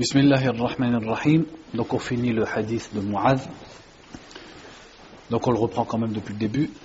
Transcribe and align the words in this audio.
Bismillah 0.00 0.40
ar-Rahman 0.42 0.94
ar-Rahim. 0.94 1.44
Donc 1.74 1.92
on 1.92 1.98
finit 1.98 2.32
le 2.32 2.46
hadith 2.46 2.88
de 2.94 3.00
Mu'adh. 3.00 3.40
Donc 5.30 5.46
on 5.46 5.50
le 5.50 5.58
reprend 5.58 5.84
quand. 5.84 6.00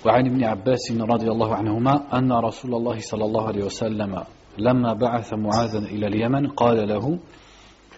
وعن 0.04 0.26
ابن 0.26 0.44
عباس 0.44 0.92
رضي 0.92 1.28
الله 1.30 1.54
عنهما 1.54 2.18
أن 2.18 2.32
رسول 2.32 2.74
الله 2.74 3.00
صلى 3.00 3.24
الله 3.24 3.46
عليه 3.48 3.64
وسلم 3.64 4.24
لما 4.58 4.92
بعث 4.92 5.32
معاذا 5.32 5.78
إلى 5.78 6.06
اليمن 6.06 6.48
قال 6.48 6.88
له 6.88 7.18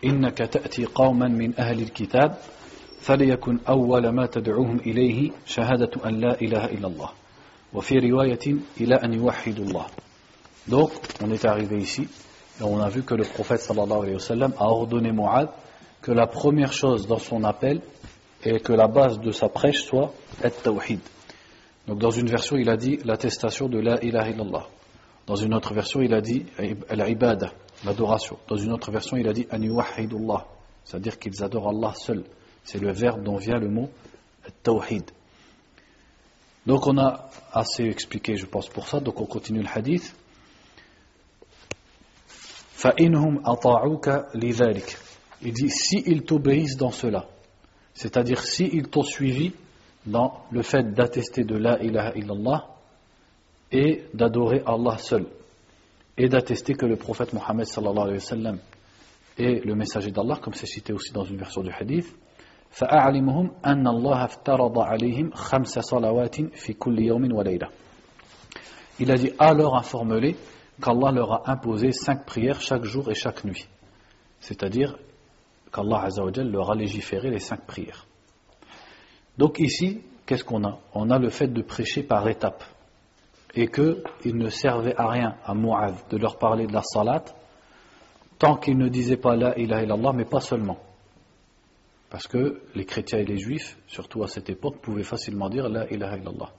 إنك 0.05 0.39
تأتي 0.39 0.85
قوما 0.85 1.29
من 1.29 1.59
أهل 1.59 1.83
الكتاب 1.83 2.39
فليكن 3.01 3.59
أول 3.69 4.09
ما 4.09 4.27
تدعوهم 4.27 4.77
إليه 4.77 5.31
شهادة 5.47 5.91
أن 6.07 6.15
لا 6.21 6.41
إله 6.41 6.65
إلا 6.65 6.87
الله 6.87 7.11
وفي 7.75 7.95
رواية 7.99 8.47
إلى 8.81 8.95
أن 8.95 9.13
يوحدوا 9.15 9.65
الله 9.65 9.87
Donc 10.69 10.91
on 11.21 11.31
est 11.33 11.45
arrivé 11.45 11.79
ici 11.79 12.07
Et 12.61 12.65
on 12.65 12.81
a 12.81 12.89
vu 12.89 13.03
que 13.03 13.15
le 13.15 13.25
prophète 13.25 13.61
sallallahu 13.61 14.03
alayhi 14.03 14.41
wa 14.41 14.49
a 14.59 14.65
ordonné 14.69 15.13
Mu'ad 15.13 15.49
que 16.03 16.13
la 16.13 16.27
première 16.27 16.73
chose 16.73 17.07
dans 17.07 17.19
son 17.19 17.45
appel 17.45 17.81
et 18.45 18.61
que 18.61 18.73
la 18.73 18.89
base 18.89 19.21
de 19.21 19.31
sa 19.33 19.49
prêche 19.49 19.85
soit 19.85 20.13
at-tawhid. 20.43 21.01
Donc 21.87 21.99
dans 21.99 22.11
une 22.11 22.29
version 22.29 22.57
il 22.57 22.69
a 22.69 22.77
dit 22.77 22.99
l'attestation 23.05 23.69
de 23.69 23.79
la 23.79 24.03
ilaha 24.03 24.31
illallah. 24.31 24.67
Dans 25.27 25.37
une 25.37 25.55
autre 25.55 25.75
version 25.75 26.01
il 26.01 26.15
a 26.15 26.21
dit 26.21 26.47
al-ibada, 26.89 27.53
l'adoration. 27.85 28.39
Dans 28.49 28.57
une 28.57 28.73
autre 28.73 28.91
version 28.91 29.17
il 29.17 29.29
a 29.29 29.33
dit 29.33 29.47
an 29.51 29.63
yuwahidullah, 29.63 30.47
c'est-à-dire 30.85 31.19
qu'ils 31.19 31.43
adorent 31.43 31.69
Allah 31.69 31.95
seul. 31.95 32.25
C'est 32.65 32.81
le 32.81 32.93
verbe 32.93 33.23
dont 33.23 33.37
vient 33.37 33.59
le 33.59 33.69
mot 33.69 33.89
tawhid. 34.63 35.11
Donc 36.67 36.87
on 36.87 36.99
a 36.99 37.31
assez 37.53 37.85
expliqué 37.85 38.37
je 38.37 38.47
pense 38.47 38.69
pour 38.69 38.89
ça, 38.89 39.01
donc 39.01 39.21
on 39.21 39.27
continue 39.27 39.63
le 39.63 39.69
hadith. 39.73 40.15
فَإِنْهُمْ 42.78 43.44
أَطَاعُوكَ 43.46 44.36
لِذَلِكَ 44.36 44.98
Il 45.42 45.54
dit, 45.54 45.70
si 45.70 46.04
ils 46.06 46.24
t'obéissent 46.24 46.78
dans 46.78 46.92
cela, 46.92 47.26
c'est-à-dire 47.94 48.42
si 48.44 48.70
ils 48.72 48.88
t'ont 48.88 49.04
suivi 49.04 49.54
dans 50.06 50.44
le 50.52 50.62
fait 50.62 50.94
d'attester 50.94 51.44
de 51.44 51.56
la 51.56 51.82
ilaha 51.82 52.14
illallah 52.16 52.68
et 53.72 54.04
d'adorer 54.14 54.64
Allah 54.66 54.98
seul, 54.98 55.28
et 56.18 56.30
d'attester 56.30 56.74
que 56.74 56.86
le 56.86 56.96
prophète 56.96 57.34
Mohammed 57.34 57.66
sallallahu 57.66 58.04
alayhi 58.04 58.20
wa 58.20 58.20
sallam 58.20 58.58
est 59.38 59.66
le 59.66 59.76
messager 59.76 60.12
d'Allah, 60.12 60.38
comme 60.42 60.54
c'est 60.54 60.68
cité 60.68 60.94
aussi 60.94 61.12
dans 61.12 61.24
une 61.24 61.38
version 61.38 61.62
du 61.62 61.72
hadith, 61.72 62.08
فَأَعْلِمُهُمْ 62.72 63.52
أَنَّ 63.66 63.88
اللَّهَ 63.88 64.24
افْتَرَضَ 64.24 64.80
عَلَيْهِمْ 64.80 65.32
خَمْسَ 65.34 65.80
صَلَوَاتٍ 65.80 66.56
فِي 66.56 66.74
كُلِّ 66.74 67.00
يَوْمٍ 67.00 67.32
وَلَيْلَةٍ 67.32 67.70
Il 69.00 69.12
a 69.12 69.16
dit, 69.16 69.32
alors 69.38 69.76
informe-les 69.78 70.36
qu'Allah 70.81 71.11
leur 71.13 71.33
a 71.33 71.51
imposé 71.51 71.93
cinq 71.93 72.25
prières 72.25 72.61
chaque 72.61 72.85
jour 72.85 73.11
et 73.11 73.15
chaque 73.15 73.45
nuit. 73.45 73.67
C'est-à-dire 74.41 74.97
qu'Allah 75.73 76.09
leur 76.37 76.71
a 76.71 76.75
légiféré 76.75 77.31
les 77.31 77.41
cinq 77.41 77.67
prières. 77.67 78.07
Donc 79.37 79.59
ici, 79.61 80.03
qu'est-ce 80.27 80.45
qu'on 80.45 80.65
a? 80.65 80.79
On 80.95 81.11
a 81.11 81.19
le 81.19 81.31
fait 81.31 81.49
de 81.49 81.63
prêcher 81.63 82.03
par 82.03 82.29
étapes. 82.29 82.65
Et 83.55 83.69
qu'il 83.69 84.37
ne 84.37 84.51
servait 84.51 84.95
à 84.97 85.09
rien 85.09 85.37
à 85.45 85.55
Mu'adh 85.55 85.95
de 86.11 86.17
leur 86.19 86.39
parler 86.39 86.67
de 86.67 86.73
la 86.73 86.83
salat 86.83 87.25
tant 88.39 88.57
qu'ils 88.57 88.79
ne 88.79 88.89
disaient 88.89 89.17
pas 89.17 89.35
la 89.35 89.59
ilaha 89.59 89.83
illallah, 89.83 90.13
mais 90.13 90.25
pas 90.25 90.41
seulement. 90.41 90.79
Parce 92.11 92.27
que 92.27 92.63
les 92.75 92.85
chrétiens 92.85 93.19
et 93.19 93.25
les 93.25 93.39
juifs, 93.39 93.77
surtout 93.87 94.23
à 94.23 94.29
cette 94.29 94.49
époque, 94.49 94.81
pouvaient 94.81 95.03
facilement 95.03 95.49
dire 95.49 95.69
la 95.69 95.91
ilaha 95.91 96.19
illallah. 96.19 96.53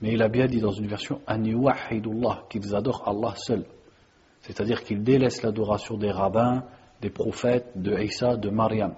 Mais 0.00 0.12
il 0.12 0.22
a 0.22 0.28
bien 0.28 0.46
dit 0.46 0.60
dans 0.60 0.72
une 0.72 0.86
version 0.86 1.20
qu'ils 2.48 2.74
adorent 2.74 3.06
Allah 3.06 3.34
seul. 3.36 3.64
C'est-à-dire 4.42 4.82
qu'ils 4.82 5.02
délaissent 5.02 5.42
l'adoration 5.42 5.98
des 5.98 6.10
rabbins, 6.10 6.64
des 7.00 7.10
prophètes, 7.10 7.72
de 7.76 7.98
Isa, 7.98 8.36
de 8.36 8.48
Mariam. 8.48 8.94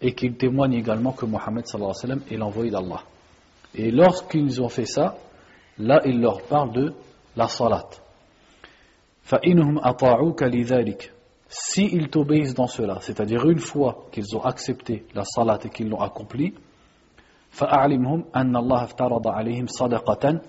Et 0.00 0.14
qu'ils 0.14 0.36
témoignent 0.36 0.74
également 0.74 1.12
que 1.12 1.26
Mohammed 1.26 1.64
est 2.30 2.36
l'envoyé 2.36 2.70
d'Allah. 2.70 3.02
Et 3.74 3.90
lorsqu'ils 3.90 4.60
ont 4.60 4.68
fait 4.68 4.86
ça, 4.86 5.16
là 5.78 6.00
il 6.04 6.20
leur 6.20 6.42
parle 6.42 6.72
de 6.72 6.94
la 7.36 7.48
salat. 7.48 7.88
Si 11.48 11.84
ils 11.92 12.08
t'obéissent 12.08 12.54
dans 12.54 12.66
cela, 12.66 12.98
c'est-à-dire 13.00 13.48
une 13.48 13.58
fois 13.58 14.06
qu'ils 14.10 14.36
ont 14.36 14.42
accepté 14.42 15.04
la 15.14 15.24
salat 15.24 15.58
et 15.64 15.68
qu'ils 15.68 15.88
l'ont 15.88 16.00
accomplie, 16.00 16.54
فأعلمهم 17.55 18.25
أن 18.35 18.55
الله 18.55 18.83
افترض 18.83 19.27
عليهم 19.27 19.67
صدقة 19.67 20.41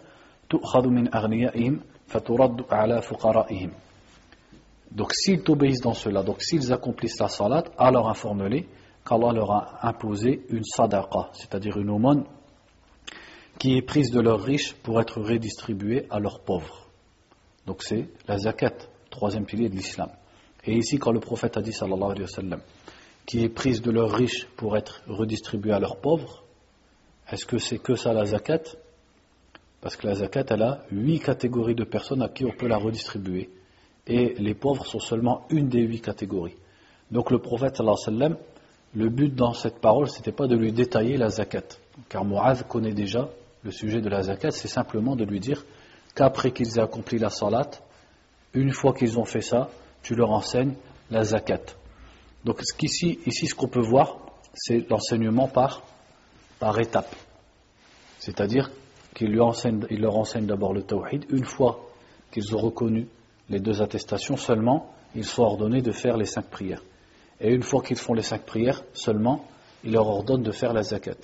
تؤخذ 0.50 0.88
من 0.88 1.14
أغنيائهم 1.14 1.80
فترد 2.06 2.62
على 2.70 3.02
فقرائهم 3.02 3.70
Donc 4.94 5.14
s'ils 5.14 5.42
t'obéissent 5.42 5.80
dans 5.80 5.94
cela, 5.94 6.22
donc 6.22 6.42
s'ils 6.42 6.70
accomplissent 6.70 7.18
la 7.18 7.28
salat, 7.28 7.64
alors 7.78 8.10
informe-les 8.10 8.68
qu'Allah 9.06 9.32
leur 9.32 9.50
a 9.50 9.88
imposé 9.88 10.44
une 10.50 10.64
sadaqa, 10.64 11.30
c'est-à-dire 11.32 11.78
une 11.78 11.88
aumône 11.88 12.24
qui 13.58 13.78
est 13.78 13.82
prise 13.82 14.10
de 14.10 14.20
leurs 14.20 14.42
riches 14.42 14.74
pour 14.82 15.00
être 15.00 15.20
redistribuée 15.20 16.06
à 16.10 16.18
leurs 16.18 16.40
pauvres. 16.40 16.88
Donc 17.66 17.82
c'est 17.82 18.08
la 18.28 18.36
zakat, 18.36 18.74
troisième 19.08 19.46
pilier 19.46 19.70
de 19.70 19.76
l'islam. 19.76 20.10
Et 20.64 20.76
ici, 20.76 20.98
quand 20.98 21.12
le 21.12 21.20
prophète 21.20 21.56
a 21.56 21.62
dit, 21.62 21.72
sallallahu 21.72 22.10
alayhi 22.10 22.22
wa 22.22 22.28
sallam, 22.28 22.60
qui 23.24 23.42
est 23.44 23.48
prise 23.48 23.80
de 23.80 23.90
leurs 23.90 24.12
riches 24.12 24.46
pour 24.56 24.76
être 24.76 25.02
redistribuée 25.06 25.72
à 25.72 25.78
leurs 25.78 25.96
pauvres, 25.96 26.42
est-ce 27.31 27.45
que 27.45 27.57
c'est 27.57 27.79
que 27.79 27.95
ça 27.95 28.13
la 28.13 28.25
zakat? 28.25 28.61
Parce 29.81 29.95
que 29.95 30.07
la 30.07 30.15
zakat, 30.15 30.45
elle 30.49 30.63
a 30.63 30.83
huit 30.91 31.19
catégories 31.19 31.75
de 31.75 31.83
personnes 31.83 32.21
à 32.21 32.29
qui 32.29 32.45
on 32.45 32.51
peut 32.51 32.67
la 32.67 32.77
redistribuer. 32.77 33.49
Et 34.07 34.35
les 34.37 34.53
pauvres 34.53 34.85
sont 34.85 34.99
seulement 34.99 35.45
une 35.49 35.67
des 35.67 35.81
huit 35.81 36.01
catégories. 36.01 36.55
Donc 37.11 37.31
le 37.31 37.39
prophète, 37.39 37.81
le 38.93 39.09
but 39.09 39.35
dans 39.35 39.53
cette 39.53 39.79
parole, 39.79 40.09
c'était 40.09 40.31
pas 40.31 40.47
de 40.47 40.55
lui 40.55 40.71
détailler 40.71 41.17
la 41.17 41.29
zakat. 41.29 41.63
Car 42.09 42.23
Mu'adh 42.23 42.63
connaît 42.67 42.93
déjà 42.93 43.29
le 43.63 43.71
sujet 43.71 44.01
de 44.01 44.09
la 44.09 44.23
zakat, 44.23 44.51
c'est 44.51 44.67
simplement 44.67 45.15
de 45.15 45.25
lui 45.25 45.39
dire 45.39 45.65
qu'après 46.15 46.51
qu'ils 46.51 46.77
aient 46.77 46.81
accompli 46.81 47.17
la 47.17 47.29
salat, 47.29 47.69
une 48.53 48.71
fois 48.71 48.93
qu'ils 48.93 49.19
ont 49.19 49.25
fait 49.25 49.41
ça, 49.41 49.69
tu 50.01 50.15
leur 50.15 50.31
enseignes 50.31 50.73
la 51.11 51.23
zakat. 51.23 51.61
Donc 52.45 52.61
ici, 52.81 53.19
ici 53.25 53.47
ce 53.47 53.55
qu'on 53.55 53.67
peut 53.67 53.81
voir, 53.81 54.17
c'est 54.53 54.89
l'enseignement 54.89 55.47
par 55.47 55.83
par 56.59 56.79
étapes. 56.79 57.15
C'est-à-dire 58.19 58.71
qu'il 59.13 59.31
leur 59.31 59.47
enseigne 60.17 60.45
d'abord 60.45 60.73
le 60.73 60.83
tawhid. 60.83 61.25
Une 61.29 61.45
fois 61.45 61.89
qu'ils 62.31 62.55
ont 62.55 62.59
reconnu 62.59 63.07
les 63.49 63.59
deux 63.59 63.81
attestations, 63.81 64.37
seulement 64.37 64.91
ils 65.15 65.25
sont 65.25 65.43
ordonnés 65.43 65.81
de 65.81 65.91
faire 65.91 66.17
les 66.17 66.25
cinq 66.25 66.45
prières. 66.49 66.83
Et 67.39 67.53
une 67.53 67.63
fois 67.63 67.81
qu'ils 67.81 67.97
font 67.97 68.13
les 68.13 68.21
cinq 68.21 68.45
prières, 68.45 68.83
seulement 68.93 69.45
il 69.83 69.93
leur 69.93 70.07
ordonne 70.07 70.43
de 70.43 70.51
faire 70.51 70.73
la 70.73 70.83
zakat. 70.83 71.15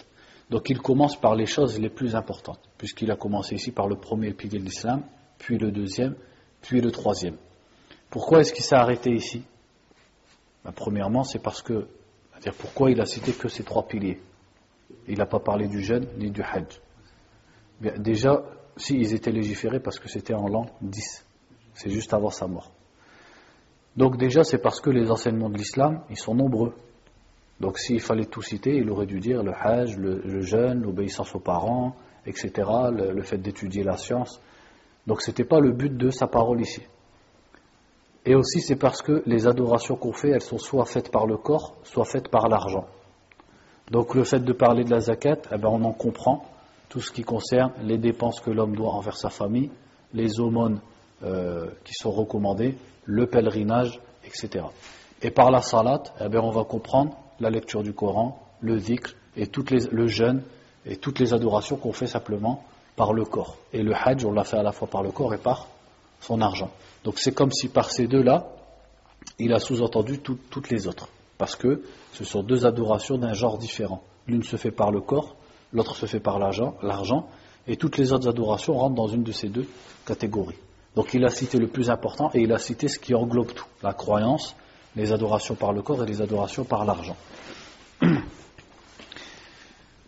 Donc 0.50 0.70
il 0.70 0.80
commence 0.80 1.20
par 1.20 1.36
les 1.36 1.46
choses 1.46 1.80
les 1.80 1.90
plus 1.90 2.16
importantes, 2.16 2.60
puisqu'il 2.78 3.12
a 3.12 3.16
commencé 3.16 3.56
ici 3.56 3.72
par 3.72 3.88
le 3.88 3.96
premier 3.96 4.32
pilier 4.34 4.60
de 4.60 4.66
l'islam, 4.66 5.04
puis 5.38 5.58
le 5.58 5.72
deuxième, 5.72 6.16
puis 6.62 6.82
le 6.82 6.92
troisième. 6.92 7.36
Pourquoi 8.10 8.42
est-ce 8.42 8.54
qu'il 8.54 8.64
s'est 8.64 8.76
arrêté 8.76 9.12
ici? 9.12 9.44
Ben, 10.64 10.72
Premièrement, 10.72 11.24
c'est 11.24 11.40
parce 11.40 11.62
que, 11.62 11.88
c'est-à-dire 12.32 12.54
pourquoi 12.54 12.92
il 12.92 13.02
a 13.02 13.06
cité 13.06 13.34
que 13.34 13.48
ces 13.48 13.64
trois 13.64 13.88
piliers? 13.88 14.20
Il 15.08 15.18
n'a 15.18 15.26
pas 15.26 15.40
parlé 15.40 15.68
du 15.68 15.82
jeûne 15.82 16.08
ni 16.18 16.32
du 16.32 16.42
hajj. 16.42 16.80
déjà, 17.98 18.44
s'ils 18.78 19.14
étaient 19.14 19.32
légiférés 19.32 19.80
parce 19.80 20.00
que 20.00 20.10
c'était 20.10 20.34
en 20.34 20.48
l'an 20.48 20.66
10, 20.82 21.26
c'est 21.74 21.90
juste 21.90 22.14
avant 22.14 22.30
sa 22.30 22.48
mort. 22.48 22.72
Donc 23.96 24.18
déjà, 24.18 24.44
c'est 24.44 24.58
parce 24.58 24.82
que 24.82 24.90
les 24.90 25.12
enseignements 25.12 25.50
de 25.50 25.58
l'islam, 25.58 26.02
ils 26.10 26.18
sont 26.18 26.34
nombreux. 26.34 26.74
Donc 27.60 27.78
s'il 27.78 28.02
fallait 28.02 28.26
tout 28.26 28.42
citer, 28.42 28.76
il 28.76 28.90
aurait 28.90 29.06
dû 29.06 29.20
dire 29.20 29.44
le 29.44 29.54
hajj, 29.54 29.98
le, 29.98 30.42
jeûne, 30.42 30.82
l'obéissance 30.82 31.36
aux 31.36 31.40
parents, 31.40 31.96
etc., 32.26 32.52
le, 32.92 33.12
le 33.12 33.22
fait 33.22 33.38
d'étudier 33.38 33.84
la 33.84 33.98
science. 33.98 34.42
Donc 35.06 35.22
ce 35.22 35.30
n'était 35.30 35.44
pas 35.44 35.60
le 35.60 35.72
but 35.72 35.96
de 35.96 36.10
sa 36.10 36.28
parole 36.28 36.62
ici. 36.62 36.82
Et 38.26 38.36
aussi 38.36 38.62
c'est 38.62 38.78
parce 38.78 39.02
que 39.02 39.22
les 39.26 39.48
adorations 39.48 39.96
qu'on 39.96 40.14
fait, 40.14 40.30
elles 40.30 40.42
sont 40.42 40.58
soit 40.58 40.86
faites 40.86 41.12
par 41.12 41.28
le 41.28 41.38
corps, 41.38 41.76
soit 41.84 42.06
faites 42.06 42.29
par 42.29 42.47
l'argent. 42.47 42.86
Donc 43.91 44.16
le 44.16 44.24
fait 44.24 44.40
de 44.40 44.53
parler 44.53 44.84
de 44.84 44.91
la 44.91 45.02
zakat, 45.02 45.41
eh 45.52 45.58
ben, 45.58 45.70
on 45.70 45.84
en 45.84 45.91
comprend 45.91 46.46
tout 46.90 47.02
ce 47.02 47.12
qui 47.12 47.24
concerne 47.24 47.72
les 47.84 47.97
dépenses 47.97 48.40
que 48.40 48.52
l'homme 48.52 48.76
doit 48.76 48.91
envers 48.91 49.18
sa 49.18 49.30
famille, 49.30 49.72
les 50.14 50.40
aumônes 50.40 50.80
euh, 51.24 51.68
qui 51.84 51.94
sont 51.94 52.12
recommandées, 52.12 52.78
le 53.06 53.28
pèlerinage, 53.28 54.00
etc. 54.26 54.66
Et 55.22 55.32
par 55.32 55.52
la 55.52 55.62
salat, 55.62 56.03
eh 56.22 56.30
ben, 56.30 56.40
on 56.40 56.52
va 56.52 56.64
comprendre 56.64 57.18
la 57.40 57.50
lecture 57.50 57.84
du 57.84 57.94
Coran, 57.94 58.40
le 58.62 58.78
dhikr, 58.78 59.16
et 59.35 59.47
toutes 59.47 59.72
les, 59.72 59.88
le 59.91 60.08
jeûne, 60.08 60.44
et 60.86 60.97
toutes 60.97 61.20
les 61.20 61.34
adorations 61.34 61.78
qu'on 61.78 61.94
fait 61.94 62.08
simplement 62.08 62.64
par 62.96 63.14
le 63.14 63.26
corps. 63.26 63.58
Et 63.74 63.82
le 63.82 63.94
hajj, 63.94 64.26
on 64.26 64.32
l'a 64.32 64.44
fait 64.44 64.58
à 64.58 64.64
la 64.64 64.72
fois 64.72 64.88
par 64.88 65.02
le 65.02 65.12
corps 65.12 65.34
et 65.34 65.38
par 65.38 65.68
son 66.22 66.41
argent. 66.41 66.70
Donc 67.03 67.20
c'est 67.20 67.34
comme 67.34 67.52
si 67.52 67.68
par 67.68 67.90
ces 67.90 68.08
deux-là, 68.08 68.47
il 69.40 69.53
a 69.53 69.59
sous-entendu 69.59 70.20
toutes 70.20 70.70
les 70.70 70.88
autres 70.88 71.08
parce 71.43 71.57
que 71.57 71.84
ce 72.13 72.23
sont 72.23 72.41
deux 72.41 72.66
adorations 72.66 73.17
d'un 73.17 73.34
genre 73.34 73.57
différent. 73.57 74.01
L'une 74.28 74.43
se 74.43 74.55
fait 74.55 74.72
par 74.72 74.91
le 74.91 75.01
corps, 75.01 75.35
l'autre 75.73 75.93
se 75.93 76.05
fait 76.05 76.22
par 76.22 76.40
l'argent, 76.40 77.28
et 77.67 77.75
toutes 77.75 77.97
les 77.97 78.13
autres 78.13 78.29
adorations 78.29 78.78
rentrent 78.78 78.95
dans 78.95 79.09
une 79.09 79.23
de 79.23 79.34
ces 79.34 79.49
deux 79.49 79.67
catégories. 80.05 80.55
Donc 80.95 81.13
il 81.13 81.25
a 81.25 81.29
cité 81.29 81.57
le 81.57 81.67
plus 81.67 81.90
important 81.90 82.31
et 82.34 82.40
il 82.40 82.53
a 82.53 82.59
cité 82.59 82.87
ce 82.87 82.97
qui 82.97 83.13
englobe 83.13 83.51
tout, 83.51 83.66
la 83.81 83.91
croyance, 83.91 84.55
les 84.95 85.11
adorations 85.11 85.55
par 85.55 85.73
le 85.73 85.81
corps 85.81 86.01
et 86.01 86.05
les 86.05 86.22
adorations 86.22 86.63
par 86.63 86.85
l'argent. 86.85 87.17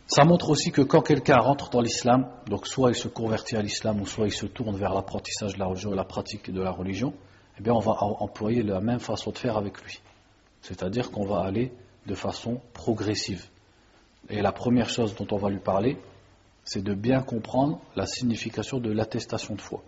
Ça 0.07 0.23
montre 0.23 0.49
aussi 0.51 0.71
que 0.71 0.83
quand 0.83 1.01
quelqu'un 1.01 1.39
rentre 1.39 1.69
dans 1.69 1.81
l'islam, 1.81 2.29
donc 2.47 2.65
soit 2.65 2.91
il 2.91 2.95
se 2.95 3.09
convertit 3.09 3.57
à 3.57 3.61
l'islam 3.61 3.99
ou 3.99 4.07
soit 4.07 4.27
il 4.27 4.33
se 4.33 4.45
tourne 4.45 4.77
vers 4.77 4.93
l'apprentissage 4.93 5.55
de 5.55 5.59
la 5.59 5.65
religion 5.65 5.91
et 5.91 5.97
la 5.97 6.05
pratique 6.05 6.49
de 6.49 6.61
la 6.61 6.71
religion, 6.71 7.13
eh 7.59 7.61
bien 7.61 7.73
on 7.73 7.79
va 7.79 7.91
employer 7.99 8.63
la 8.63 8.79
même 8.79 9.01
façon 9.01 9.31
de 9.31 9.37
faire 9.37 9.57
avec 9.57 9.81
lui. 9.83 9.99
C'est-à-dire 10.65 11.11
qu'on 11.11 11.27
va 11.27 11.41
aller 11.41 11.71
de 12.07 12.15
façon 12.15 12.59
progressive. 12.73 13.45
Et 14.29 14.41
la 14.41 14.51
première 14.51 14.89
chose 14.89 15.13
dont 15.13 15.27
on 15.29 15.37
va 15.37 15.51
lui 15.51 15.59
parler, 15.59 15.99
c'est 16.63 16.83
de 16.83 16.95
bien 16.95 17.21
comprendre 17.21 17.79
la 17.95 18.07
signification 18.07 18.79
de 18.79 18.91
l'attestation 18.91 19.53
de 19.53 19.61
foi 19.61 19.83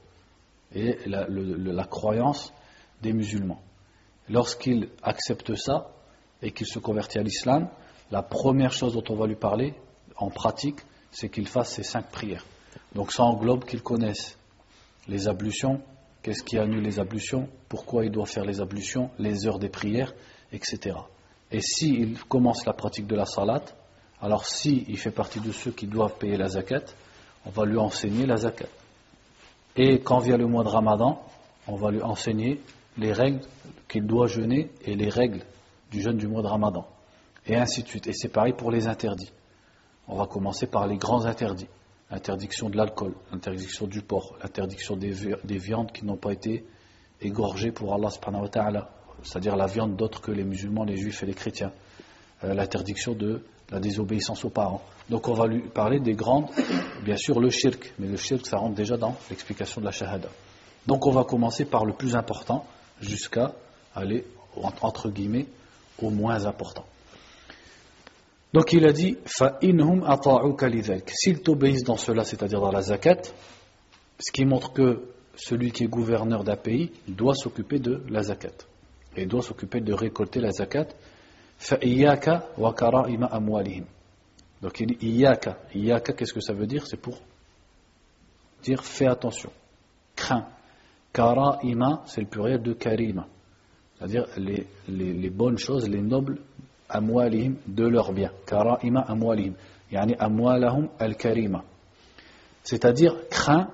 et 0.76 1.00
la, 1.08 1.86
croyance 1.86 2.54
des 3.02 3.12
musulmans. 3.12 3.60
Lorsqu'il 4.30 4.90
accepte 5.02 5.56
ça 5.56 5.90
et 6.44 6.52
qu'il 6.52 6.68
se 6.68 6.78
convertit 6.78 7.18
à 7.18 7.24
l'islam, 7.24 7.70
la 8.12 8.22
première 8.22 8.72
chose 8.72 8.94
dont 8.94 9.04
on 9.10 9.16
va 9.16 9.26
lui 9.26 9.36
parler, 9.36 9.74
en 10.16 10.30
pratique, 10.30 10.82
c'est 11.10 11.30
qu'il 11.30 11.48
fasse 11.48 11.72
ces 11.72 11.84
cinq 11.84 12.12
prières. 12.12 12.46
Donc 12.94 13.12
ça 13.12 13.24
englobe 13.24 13.66
qu'il 13.66 13.82
connaisse 13.82 14.38
les 15.08 15.28
ablutions, 15.28 15.82
qu'est-ce 16.22 16.44
qui 16.44 16.60
annule 16.60 16.84
les 16.84 17.00
ablutions, 17.00 17.50
pourquoi 17.68 18.06
il 18.06 18.12
doit 18.12 18.28
faire 18.28 18.46
les 18.46 18.62
ablutions, 18.62 19.10
les 19.18 19.48
heures 19.48 19.58
des 19.58 19.70
prières, 19.70 20.14
etc. 20.52 20.98
Et 21.52 21.62
s'il 21.62 22.20
commence 22.24 22.66
la 22.66 22.74
pratique 22.74 23.08
de 23.08 23.16
la 23.16 23.26
salat, 23.26 23.64
alors 24.22 24.46
s'il 24.46 24.98
fait 24.98 25.12
partie 25.12 25.40
de 25.40 25.52
ceux 25.52 25.72
qui 25.72 25.88
doivent 25.88 26.18
payer 26.18 26.38
la 26.38 26.50
zakat, 26.50 26.86
on 27.46 27.50
va 27.50 27.66
lui 27.66 27.78
enseigner 27.78 28.26
la 28.26 28.38
zakat. 28.38 28.68
Et 29.76 30.00
quand 30.02 30.20
vient 30.20 30.38
le 30.38 30.48
mois 30.48 30.64
de 30.64 30.70
Ramadan, 30.70 31.22
on 31.68 31.76
va 31.76 31.92
lui 31.92 32.02
enseigner 32.02 32.62
les 32.98 33.14
règles 33.14 33.42
qu'il 33.88 34.06
doit 34.06 34.28
jeûner 34.28 34.72
et 34.84 34.96
les 34.96 35.10
règles 35.10 35.44
du 35.92 36.02
jeûne 36.02 36.18
du 36.18 36.28
mois 36.28 36.42
de 36.42 36.48
Ramadan. 36.48 36.88
Et 37.46 37.56
ainsi 37.56 37.84
de 37.84 37.88
suite. 37.88 38.08
Et 38.08 38.14
c'est 38.14 38.30
pareil 38.30 38.54
pour 38.54 38.72
les 38.72 38.88
interdits. 38.88 39.32
On 40.08 40.16
va 40.16 40.26
commencer 40.26 40.68
par 40.68 40.88
les 40.88 40.98
grands 40.98 41.26
interdits. 41.26 41.68
L'interdiction 42.10 42.70
de 42.70 42.78
l'alcool, 42.78 43.14
l'interdiction 43.32 43.86
du 43.86 44.02
porc, 44.02 44.36
l'interdiction 44.42 44.96
des, 44.96 45.12
viandes 45.58 45.92
qui 45.92 46.06
n'ont 46.06 46.16
pas 46.16 46.32
été 46.32 46.66
égorgées 47.22 47.72
pour 47.72 47.94
Allah 47.94 48.10
subhanahu 48.10 48.44
wa 48.44 48.50
ta'ala, 48.50 48.90
c'est-à-dire 49.24 49.56
la 49.56 49.68
viande 49.68 49.96
d'autres 49.96 50.22
que 50.22 50.32
les 50.32 50.44
musulmans, 50.44 50.84
les 50.84 50.98
juifs 50.98 51.24
et 51.24 51.26
les 51.26 51.34
chrétiens. 51.34 51.72
Euh, 52.44 52.54
l'interdiction 52.54 53.14
de 53.14 53.42
la 53.72 53.80
désobéissance 53.80 54.46
aux 54.46 54.52
parents. 54.52 54.84
Donc 55.10 55.28
on 55.28 55.34
va 55.34 55.48
lui 55.48 55.62
parler 55.62 56.00
des 56.00 56.14
grandes, 56.14 56.46
bien 57.04 57.18
sûr 57.18 57.40
le 57.40 57.50
shirk, 57.50 57.94
mais 57.98 58.08
le 58.08 58.16
shirk 58.16 58.46
ça 58.46 58.58
rentre 58.58 58.76
déjà 58.76 58.96
dans 58.96 59.16
l'explication 59.32 59.82
de 59.82 59.86
la 59.88 59.92
shahada. 59.92 60.30
Donc 60.86 61.08
on 61.08 61.12
va 61.12 61.24
commencer 61.24 61.66
par 61.66 61.84
le 61.84 61.94
plus 61.94 62.16
important 62.16 62.64
jusqu'à 63.02 63.56
aller, 63.96 64.24
entre 64.82 65.10
guillemets, 65.10 65.48
au 66.00 66.12
moins 66.12 66.46
important. 66.46 66.86
Donc 68.54 68.72
il 68.72 68.86
a 68.86 68.94
dit 68.94 69.18
S'ils 71.08 71.42
t'obéissent 71.42 71.84
dans 71.84 71.98
cela, 71.98 72.24
c'est-à-dire 72.24 72.62
dans 72.62 72.72
la 72.72 72.84
zakat, 72.84 73.24
ce 74.20 74.32
qui 74.32 74.46
montre 74.46 74.74
que 74.74 75.10
celui 75.36 75.72
qui 75.72 75.86
est 75.86 75.88
gouverneur 75.88 76.44
d'un 76.44 76.56
pays 76.56 76.92
doit 77.08 77.34
s'occuper 77.34 77.80
de 77.80 78.04
la 78.10 78.22
zakat 78.22 78.54
et 79.18 79.26
doit 79.26 79.42
s'occuper 79.42 79.82
de 79.82 79.94
récolter 79.94 80.40
la 80.40 80.52
zakat. 80.52 80.88
wa 82.58 82.76
amwalihim. 83.32 83.86
Donc 84.62 84.80
il 84.80 84.88
dit 84.88 85.08
Iyaka. 85.08 85.58
Iyaka, 85.74 86.14
qu'est-ce 86.14 86.34
que 86.34 86.42
ça 86.42 86.54
veut 86.54 86.68
dire? 86.68 86.86
C'est 86.88 86.98
pour 87.00 87.20
dire 88.64 88.84
fais 88.84 89.08
attention, 89.08 89.52
crains. 90.16 90.48
Kara'ima, 91.14 92.04
c'est 92.06 92.22
le 92.22 92.28
pluriel 92.28 92.62
de 92.62 92.74
karima. 92.74 93.28
C'est-à-dire 93.98 94.28
les, 94.38 94.68
les, 94.88 95.14
les 95.14 95.30
bonnes 95.30 95.58
choses, 95.58 95.90
les 95.90 96.02
nobles 96.02 96.40
amwalihim 96.90 97.56
de 97.66 97.88
leurs 97.88 98.12
biens. 98.14 98.32
Kara'ima 98.46 99.02
amwalihim. 99.02 99.54
Yani 99.92 100.16
amwalahum 100.20 100.90
al-karima. 101.00 101.64
C'est-à-dire, 102.64 103.16
crains 103.30 103.70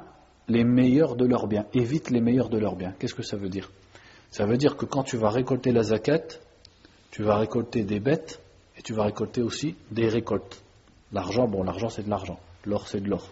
les 0.48 0.63
meilleurs 0.63 1.16
de 1.16 1.25
leurs 1.25 1.48
biens. 1.48 1.66
Évite 1.74 2.10
les 2.12 2.22
meilleurs 2.22 2.50
de 2.50 2.57
leurs 2.60 2.75
biens. 2.75 2.94
Qu'est-ce 3.00 3.16
que 3.16 3.24
ça 3.24 3.38
veut 3.38 3.50
dire? 3.50 3.72
Ça 4.33 4.45
veut 4.45 4.57
dire 4.57 4.75
que 4.75 4.85
quand 4.85 5.03
tu 5.03 5.15
vas 5.15 5.30
récolter 5.30 5.71
la 5.71 5.83
zakat, 5.83 6.39
tu 7.12 7.24
vas 7.24 7.38
récolter 7.38 7.83
des 7.83 8.00
bêtes 8.00 8.41
et 8.77 8.81
tu 8.81 8.94
vas 8.94 9.03
récolter 9.03 9.41
aussi 9.41 9.75
des 9.91 10.09
récoltes. 10.09 10.62
L'argent, 11.13 11.47
bon, 11.47 11.63
l'argent 11.63 11.88
c'est 11.88 12.03
de 12.03 12.09
l'argent. 12.09 12.39
L'or 12.65 12.88
c'est 12.88 13.00
de 13.00 13.07
l'or. 13.07 13.30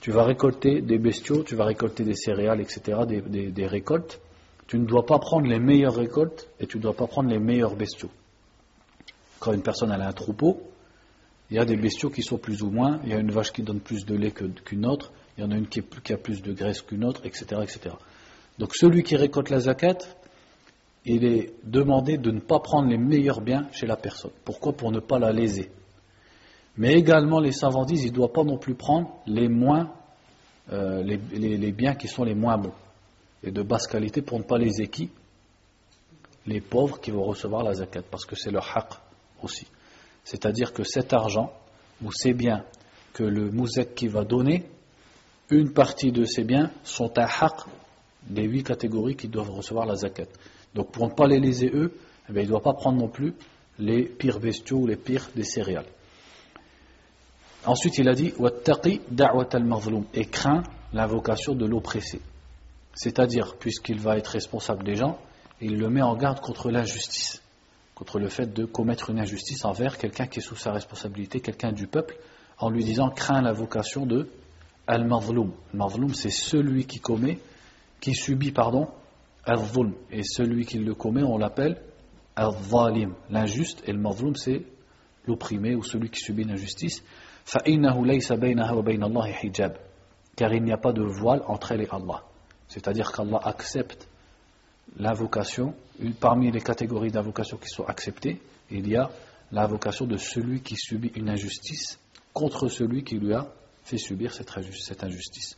Tu 0.00 0.12
vas 0.12 0.24
récolter 0.24 0.82
des 0.82 0.98
bestiaux, 0.98 1.42
tu 1.42 1.56
vas 1.56 1.64
récolter 1.64 2.04
des 2.04 2.14
céréales, 2.14 2.60
etc., 2.60 3.00
des, 3.08 3.50
des 3.50 3.66
récoltes. 3.66 4.20
Tu 4.66 4.78
ne 4.78 4.84
dois 4.84 5.06
pas 5.06 5.18
prendre 5.18 5.48
les 5.48 5.58
meilleures 5.58 5.96
récoltes 5.96 6.48
et 6.60 6.66
tu 6.66 6.76
ne 6.76 6.82
dois 6.82 6.94
pas 6.94 7.06
prendre 7.06 7.30
les 7.30 7.38
meilleurs 7.38 7.74
bestiaux 7.74 8.10
quand 9.44 9.52
une 9.52 9.62
personne 9.62 9.92
a 9.92 10.08
un 10.08 10.12
troupeau, 10.12 10.62
il 11.50 11.56
y 11.56 11.60
a 11.60 11.66
des 11.66 11.76
bestiaux 11.76 12.08
qui 12.08 12.22
sont 12.22 12.38
plus 12.38 12.62
ou 12.62 12.70
moins, 12.70 12.98
il 13.04 13.10
y 13.10 13.12
a 13.12 13.18
une 13.18 13.30
vache 13.30 13.52
qui 13.52 13.62
donne 13.62 13.80
plus 13.80 14.06
de 14.06 14.14
lait 14.16 14.30
qu'une 14.32 14.86
autre, 14.86 15.12
il 15.36 15.44
y 15.44 15.46
en 15.46 15.50
a 15.50 15.56
une 15.56 15.66
qui, 15.66 15.80
a 15.80 16.16
plus 16.16 16.40
de 16.40 16.54
graisse 16.54 16.80
qu'une 16.80 17.04
autre, 17.04 17.20
etc., 17.26 17.60
etc. 17.62 17.94
Donc 18.58 18.74
celui 18.74 19.02
qui 19.02 19.16
récolte 19.16 19.50
la 19.50 19.60
zakat, 19.60 19.98
il 21.04 21.24
est 21.24 21.52
demandé 21.64 22.16
de 22.16 22.30
ne 22.30 22.40
pas 22.40 22.60
prendre 22.60 22.88
les 22.88 22.98
meilleurs 22.98 23.40
biens 23.40 23.68
chez 23.72 23.86
la 23.86 23.96
personne. 23.96 24.30
Pourquoi? 24.44 24.72
Pour 24.72 24.90
ne 24.90 25.00
pas 25.00 25.18
la 25.18 25.32
léser. 25.32 25.70
Mais 26.76 26.94
également, 26.94 27.40
les 27.40 27.52
savants 27.52 27.84
disent, 27.84 28.04
il 28.04 28.10
ne 28.10 28.16
doit 28.16 28.32
pas 28.32 28.42
non 28.42 28.58
plus 28.58 28.74
prendre 28.74 29.10
les 29.26 29.48
moins, 29.48 29.92
euh, 30.72 31.02
les, 31.02 31.72
biens 31.72 31.94
qui 31.94 32.08
sont 32.08 32.24
les 32.24 32.34
moins 32.34 32.56
bons 32.56 32.72
et 33.42 33.50
de 33.50 33.62
basse 33.62 33.86
qualité 33.86 34.22
pour 34.22 34.38
ne 34.38 34.44
pas 34.44 34.58
les 34.58 34.80
équiper 34.80 35.12
les 36.46 36.60
pauvres 36.60 37.00
qui 37.00 37.10
vont 37.10 37.22
recevoir 37.22 37.62
la 37.62 37.74
zakat, 37.74 38.02
parce 38.10 38.26
que 38.26 38.36
c'est 38.36 38.50
leur 38.50 38.76
haq 38.76 38.92
aussi. 39.42 39.66
C'est-à-dire 40.24 40.72
que 40.72 40.84
cet 40.84 41.12
argent, 41.12 41.52
ou 42.02 42.12
ces 42.12 42.34
biens 42.34 42.64
que 43.12 43.22
le 43.22 43.50
mouzek 43.50 43.94
qui 43.94 44.08
va 44.08 44.24
donner, 44.24 44.64
une 45.50 45.72
partie 45.72 46.12
de 46.12 46.24
ces 46.24 46.44
biens 46.44 46.70
sont 46.82 47.18
un 47.18 47.26
haq 47.26 47.60
des 48.28 48.44
huit 48.44 48.62
catégories 48.62 49.16
qui 49.16 49.28
doivent 49.28 49.50
recevoir 49.50 49.86
la 49.86 49.96
zakat. 49.96 50.26
Donc 50.74 50.90
pour 50.92 51.06
ne 51.06 51.12
pas 51.12 51.26
les 51.26 51.40
léser 51.40 51.70
eux, 51.72 51.92
il 52.28 52.34
ne 52.34 52.44
doit 52.44 52.62
pas 52.62 52.74
prendre 52.74 52.98
non 52.98 53.08
plus 53.08 53.34
les 53.78 54.04
pires 54.04 54.40
bestiaux 54.40 54.78
ou 54.78 54.86
les 54.86 54.96
pires 54.96 55.28
des 55.34 55.44
céréales. 55.44 55.86
Ensuite, 57.66 57.98
il 57.98 58.08
a 58.08 58.14
dit 58.14 58.32
et 60.14 60.24
craint 60.26 60.62
l'invocation 60.92 61.54
de 61.54 61.66
l'oppressé. 61.66 62.20
C'est-à-dire, 62.94 63.56
puisqu'il 63.58 63.98
va 63.98 64.16
être 64.16 64.28
responsable 64.28 64.84
des 64.84 64.96
gens, 64.96 65.18
il 65.60 65.78
le 65.78 65.88
met 65.88 66.02
en 66.02 66.14
garde 66.14 66.40
contre 66.40 66.70
l'injustice 66.70 67.42
contre 67.94 68.18
le 68.18 68.28
fait 68.28 68.52
de 68.52 68.64
commettre 68.64 69.10
une 69.10 69.20
injustice 69.20 69.64
envers 69.64 69.98
quelqu'un 69.98 70.26
qui 70.26 70.40
est 70.40 70.42
sous 70.42 70.56
sa 70.56 70.72
responsabilité, 70.72 71.40
quelqu'un 71.40 71.72
du 71.72 71.86
peuple, 71.86 72.16
en 72.58 72.70
lui 72.70 72.84
disant 72.84 73.10
crains 73.10 73.40
la 73.40 73.52
vocation 73.52 74.04
de 74.04 74.28
al-mazloum. 74.86 75.52
Al-mazloum, 75.72 76.14
c'est 76.14 76.30
celui 76.30 76.86
qui 76.86 76.98
commet, 76.98 77.38
qui 78.04 78.14
subit, 78.14 78.52
pardon. 78.52 78.88
Et 80.10 80.22
celui 80.22 80.66
qui 80.66 80.78
le 80.78 80.94
commet, 80.94 81.22
on 81.22 81.38
l'appelle 81.38 81.80
l'injuste, 83.30 83.82
et 83.86 83.92
le 83.92 83.98
mazloum, 83.98 84.36
c'est 84.36 84.62
l'opprimé 85.26 85.74
ou 85.74 85.82
celui 85.82 86.10
qui 86.10 86.20
subit 86.20 86.44
l'injustice. 86.44 87.02
Car 87.46 87.62
il 87.66 87.80
n'y 87.80 87.86
a 90.72 90.76
pas 90.76 90.92
de 90.92 91.02
voile 91.02 91.42
entre 91.46 91.72
elle 91.72 91.80
et 91.80 91.88
Allah. 91.90 92.22
C'est-à-dire 92.68 93.10
qu'Allah 93.12 93.40
accepte 93.42 94.06
l'invocation, 94.98 95.74
parmi 96.20 96.50
les 96.50 96.60
catégories 96.60 97.10
d'invocation 97.10 97.56
qui 97.56 97.68
sont 97.68 97.84
acceptées, 97.84 98.42
il 98.70 98.86
y 98.86 98.96
a 98.96 99.10
l'invocation 99.50 100.06
de 100.06 100.18
celui 100.18 100.60
qui 100.60 100.76
subit 100.76 101.12
une 101.14 101.30
injustice 101.30 101.98
contre 102.34 102.68
celui 102.68 103.02
qui 103.02 103.16
lui 103.16 103.32
a 103.32 103.46
fait 103.82 103.98
subir 103.98 104.34
cette 104.34 105.04
injustice. 105.04 105.56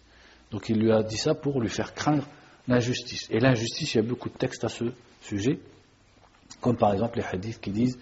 Donc 0.51 0.69
il 0.69 0.79
lui 0.79 0.93
a 0.93 1.03
dit 1.03 1.17
ça 1.17 1.35
pour 1.35 1.61
lui 1.61 1.69
faire 1.69 1.95
craindre 1.95 2.25
l'injustice. 2.69 3.29
Et 3.31 3.41
l'injustice, 3.41 3.95
il 3.95 3.97
y 3.99 4.01
a 4.01 4.03
beaucoup 4.03 4.29
de 4.29 4.35
textes 4.37 4.65
à 4.65 4.69
ce 4.69 4.85
sujet, 5.21 5.59
comme 6.61 6.77
par 6.77 6.93
exemple 6.93 7.19
les 7.19 7.25
hadiths 7.25 7.61
qui 7.61 7.71
disent 7.71 7.99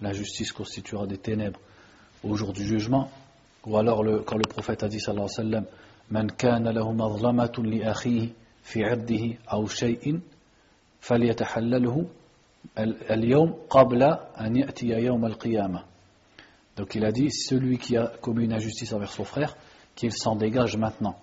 L'injustice 0.00 0.52
constituera 0.52 1.06
des 1.06 1.18
ténèbres 1.18 1.60
au 2.24 2.34
jour 2.34 2.52
du 2.52 2.64
jugement. 2.64 3.10
Ou 3.66 3.76
alors 3.76 4.04
quand 4.24 4.36
le 4.36 4.46
prophète 4.48 4.82
a 4.82 4.88
dit 4.88 5.00
sallallahu 5.00 5.28
alayhi 5.38 5.52
wa 5.52 5.60
sallam 5.60 5.66
Man 6.10 6.32
kana 6.32 6.72
lahu 6.72 6.94
li 7.64 7.82
akhihi 7.84 8.32
donc 16.76 16.94
il 16.94 17.04
a 17.04 17.12
dit 17.12 17.30
celui 17.30 17.78
qui 17.78 17.96
a 17.96 18.12
commis 18.20 18.44
une 18.44 18.52
injustice 18.52 18.92
envers 18.92 19.10
son 19.10 19.24
frère 19.24 19.56
qu'il 19.98 20.12
s'en 20.12 20.36
dégage 20.36 20.76
maintenant. 20.76 21.16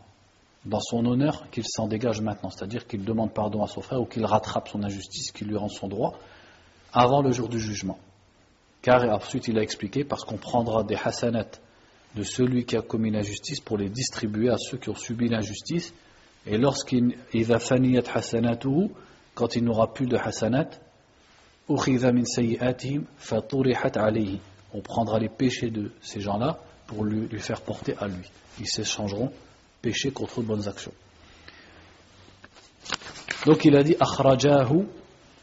Dans 0.65 0.81
son 0.81 1.05
honneur 1.05 1.49
qu'il 1.49 1.63
s'en 1.65 1.87
dégage 1.87 2.19
maintenant. 2.19 2.49
C'est-à-dire 2.49 2.85
qu'il 2.85 3.05
demande 3.05 3.33
pardon 3.33 3.63
à 3.63 3.67
son 3.67 3.81
frère 3.81 4.01
ou 4.01 4.05
qu'il 4.05 4.25
rattrape 4.25 4.67
son 4.67 4.83
injustice 4.83 5.31
qu'il 5.31 5.47
lui 5.47 5.55
rend 5.55 5.69
son 5.69 5.87
droit 5.87 6.19
avant 6.91 7.21
le 7.21 7.31
jour 7.31 7.47
du 7.47 7.57
jugement. 7.57 7.97
Car 8.81 9.01
ensuite 9.15 9.47
il 9.47 9.57
a 9.57 9.61
expliqué 9.61 10.03
parce 10.03 10.25
qu'on 10.25 10.35
prendra 10.35 10.83
des 10.83 10.97
hasanat 11.01 11.47
de 12.15 12.23
celui 12.23 12.65
qui 12.65 12.75
a 12.75 12.81
commis 12.81 13.11
l'injustice 13.11 13.61
pour 13.61 13.77
les 13.77 13.87
distribuer 13.87 14.49
à 14.49 14.57
ceux 14.57 14.77
qui 14.77 14.89
ont 14.89 14.95
subi 14.95 15.29
l'injustice. 15.29 15.93
Et 16.45 16.57
lorsqu'il 16.57 17.15
faniyat 17.59 18.03
hasanatuhu 18.13 18.89
quand 19.35 19.55
il 19.55 19.63
n'aura 19.63 19.93
plus 19.93 20.07
de 20.07 20.17
hasanat, 20.17 20.69
on 21.69 21.75
prendra 24.81 25.19
les 25.19 25.29
péchés 25.29 25.69
de 25.69 25.93
ces 26.01 26.19
gens-là 26.19 26.59
pour 26.87 27.03
lui, 27.03 27.27
faire 27.39 27.61
porter 27.61 27.95
à 27.99 28.07
lui. 28.07 28.29
Ils 28.59 28.67
s'échangeront 28.67 29.31
péché 29.81 30.11
contre 30.11 30.41
bonnes 30.41 30.67
actions. 30.67 30.93
Donc 33.45 33.65
il 33.65 33.75
a 33.75 33.83
dit 33.83 33.95
akhrajahu. 33.99 34.85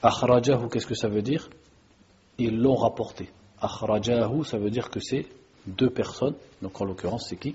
Akhrajahu, 0.02 0.68
qu'est-ce 0.68 0.86
que 0.86 0.94
ça 0.94 1.08
veut 1.08 1.22
dire? 1.22 1.48
Ils 2.38 2.58
l'ont 2.58 2.74
rapporté. 2.74 3.28
Akhrajahu, 3.60 4.44
ça 4.44 4.58
veut 4.58 4.70
dire 4.70 4.90
que 4.90 5.00
c'est 5.00 5.26
deux 5.66 5.90
personnes. 5.90 6.34
Donc 6.60 6.80
en 6.80 6.84
l'occurrence, 6.84 7.26
c'est 7.28 7.36
qui? 7.36 7.54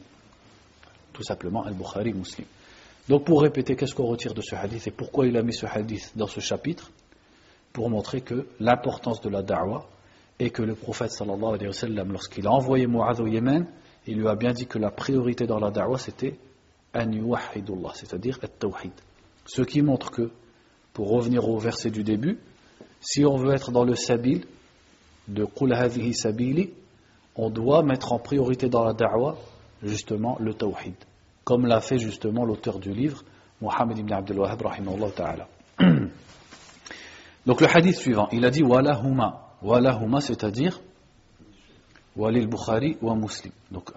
Tout 1.14 1.24
simplement 1.24 1.64
Al-Bukhari 1.64 2.14
Muslim. 2.14 2.48
Donc 3.10 3.26
pour 3.26 3.42
répéter, 3.42 3.76
qu'est-ce 3.76 3.96
qu'on 3.96 4.06
retire 4.06 4.34
de 4.34 4.42
ce 4.42 4.56
hadith 4.56 4.88
et 4.88 4.92
pourquoi 4.92 5.28
il 5.28 5.36
a 5.38 5.42
mis 5.42 5.54
ce 5.54 5.66
hadith 5.66 6.12
dans 6.16 6.28
ce 6.28 6.40
chapitre? 6.40 6.92
Pour 7.74 7.90
montrer 7.90 8.22
que 8.22 8.48
l'importance 8.60 9.22
de 9.22 9.30
la 9.30 9.42
da'wah 9.42 9.86
et 10.40 10.50
que 10.50 10.62
le 10.62 10.76
prophète 10.76 11.12
sallallahu 11.12 11.56
alayhi 11.56 11.68
wa 11.68 12.04
lorsqu'il 12.04 12.48
a 12.48 12.52
envoyé 12.52 12.88
Mu'adh 12.88 13.20
au 13.20 13.28
Yémen, 13.28 13.66
il 14.06 14.18
lui 14.18 14.28
a 14.28 14.36
bien 14.36 14.52
dit 14.52 14.68
que 14.68 14.78
la 14.78 14.92
priorité 14.92 15.48
dans 15.48 15.60
la 15.60 15.72
da'wah 15.72 15.98
c'était 15.98 16.38
an 16.96 17.12
c'est-à-dire 17.94 18.40
at-tawhid. 18.42 18.92
Ce 19.46 19.62
qui 19.62 19.82
montre 19.82 20.12
que, 20.12 20.32
pour 20.94 21.10
revenir 21.10 21.48
au 21.48 21.58
verset 21.58 21.92
du 21.92 22.04
début, 22.04 22.40
si 23.02 23.26
on 23.26 23.36
veut 23.36 23.54
être 23.54 23.72
dans 23.72 23.84
le 23.84 23.96
sabil 23.96 24.46
de 25.28 25.46
Qul 25.46 25.74
hadhihi 25.74 26.14
sabili, 26.14 26.72
on 27.36 27.50
doit 27.50 27.84
mettre 27.84 28.14
en 28.14 28.20
priorité 28.20 28.70
dans 28.70 28.84
la 28.84 28.94
da'wah 28.94 29.36
justement 29.84 30.38
le 30.40 30.54
tawhid 30.54 30.96
comme 31.48 31.66
l'a 31.66 31.80
fait 31.80 31.98
justement 31.98 32.44
l'auteur 32.44 32.78
du 32.78 32.92
livre, 32.92 33.24
Mohammed 33.62 33.98
ibn 33.98 34.12
Abdel 34.12 34.38
Wahhab, 34.38 34.62
ta'ala. 35.16 35.48
Donc 37.46 37.62
le 37.62 37.68
hadith 37.74 37.96
suivant, 37.96 38.28
il 38.34 38.44
a 38.44 38.50
dit 38.50 38.64
Wala 38.64 39.00
huma. 39.02 39.47
ولهما 39.62 40.20
c'est-à-dire 40.20 40.80
وللبخاري 42.16 42.98
ومسلم. 43.02 43.52
دونك 43.72 43.90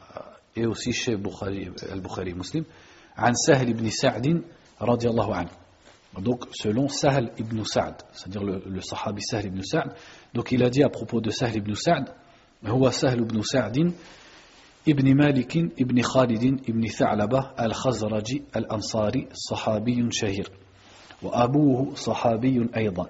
اي 0.58 0.66
اوسي 0.66 0.92
شي 0.92 1.14
بخاري 1.16 1.72
البخاري 1.92 2.34
مسلم 2.34 2.64
عن 3.16 3.32
سهل 3.34 3.72
بن 3.72 3.90
سعد 3.90 4.42
رضي 4.82 5.08
الله 5.08 5.34
عنه. 5.34 5.50
دونك 6.18 6.44
selon 6.44 6.86
سهل 6.86 7.30
بن 7.40 7.64
سعد 7.64 8.02
c'est-à-dire 8.12 8.80
صحابي 8.80 9.20
سهل 9.20 9.50
بن 9.50 9.62
سعد 9.62 9.92
دونك 10.34 10.52
il 10.52 10.62
a 10.62 10.70
dit 10.70 10.82
à 10.82 10.88
propos 10.88 11.20
de 11.20 11.30
سهل 11.30 11.60
بن 11.60 11.74
سعد 11.74 12.08
هو 12.66 12.90
سهل 12.90 13.24
بن 13.24 13.42
سعد 13.42 13.92
ابن 14.88 15.16
مالك 15.16 15.56
ابن 15.56 16.02
خالد 16.02 16.44
ابن 16.68 16.86
ثعلبة 16.86 17.50
الخزرجي 17.60 18.42
الأنصاري 18.56 19.28
صحابي 19.50 20.08
شهير. 20.10 20.50
وأبوه 21.22 21.94
صحابي 21.94 22.68
أيضا. 22.76 23.06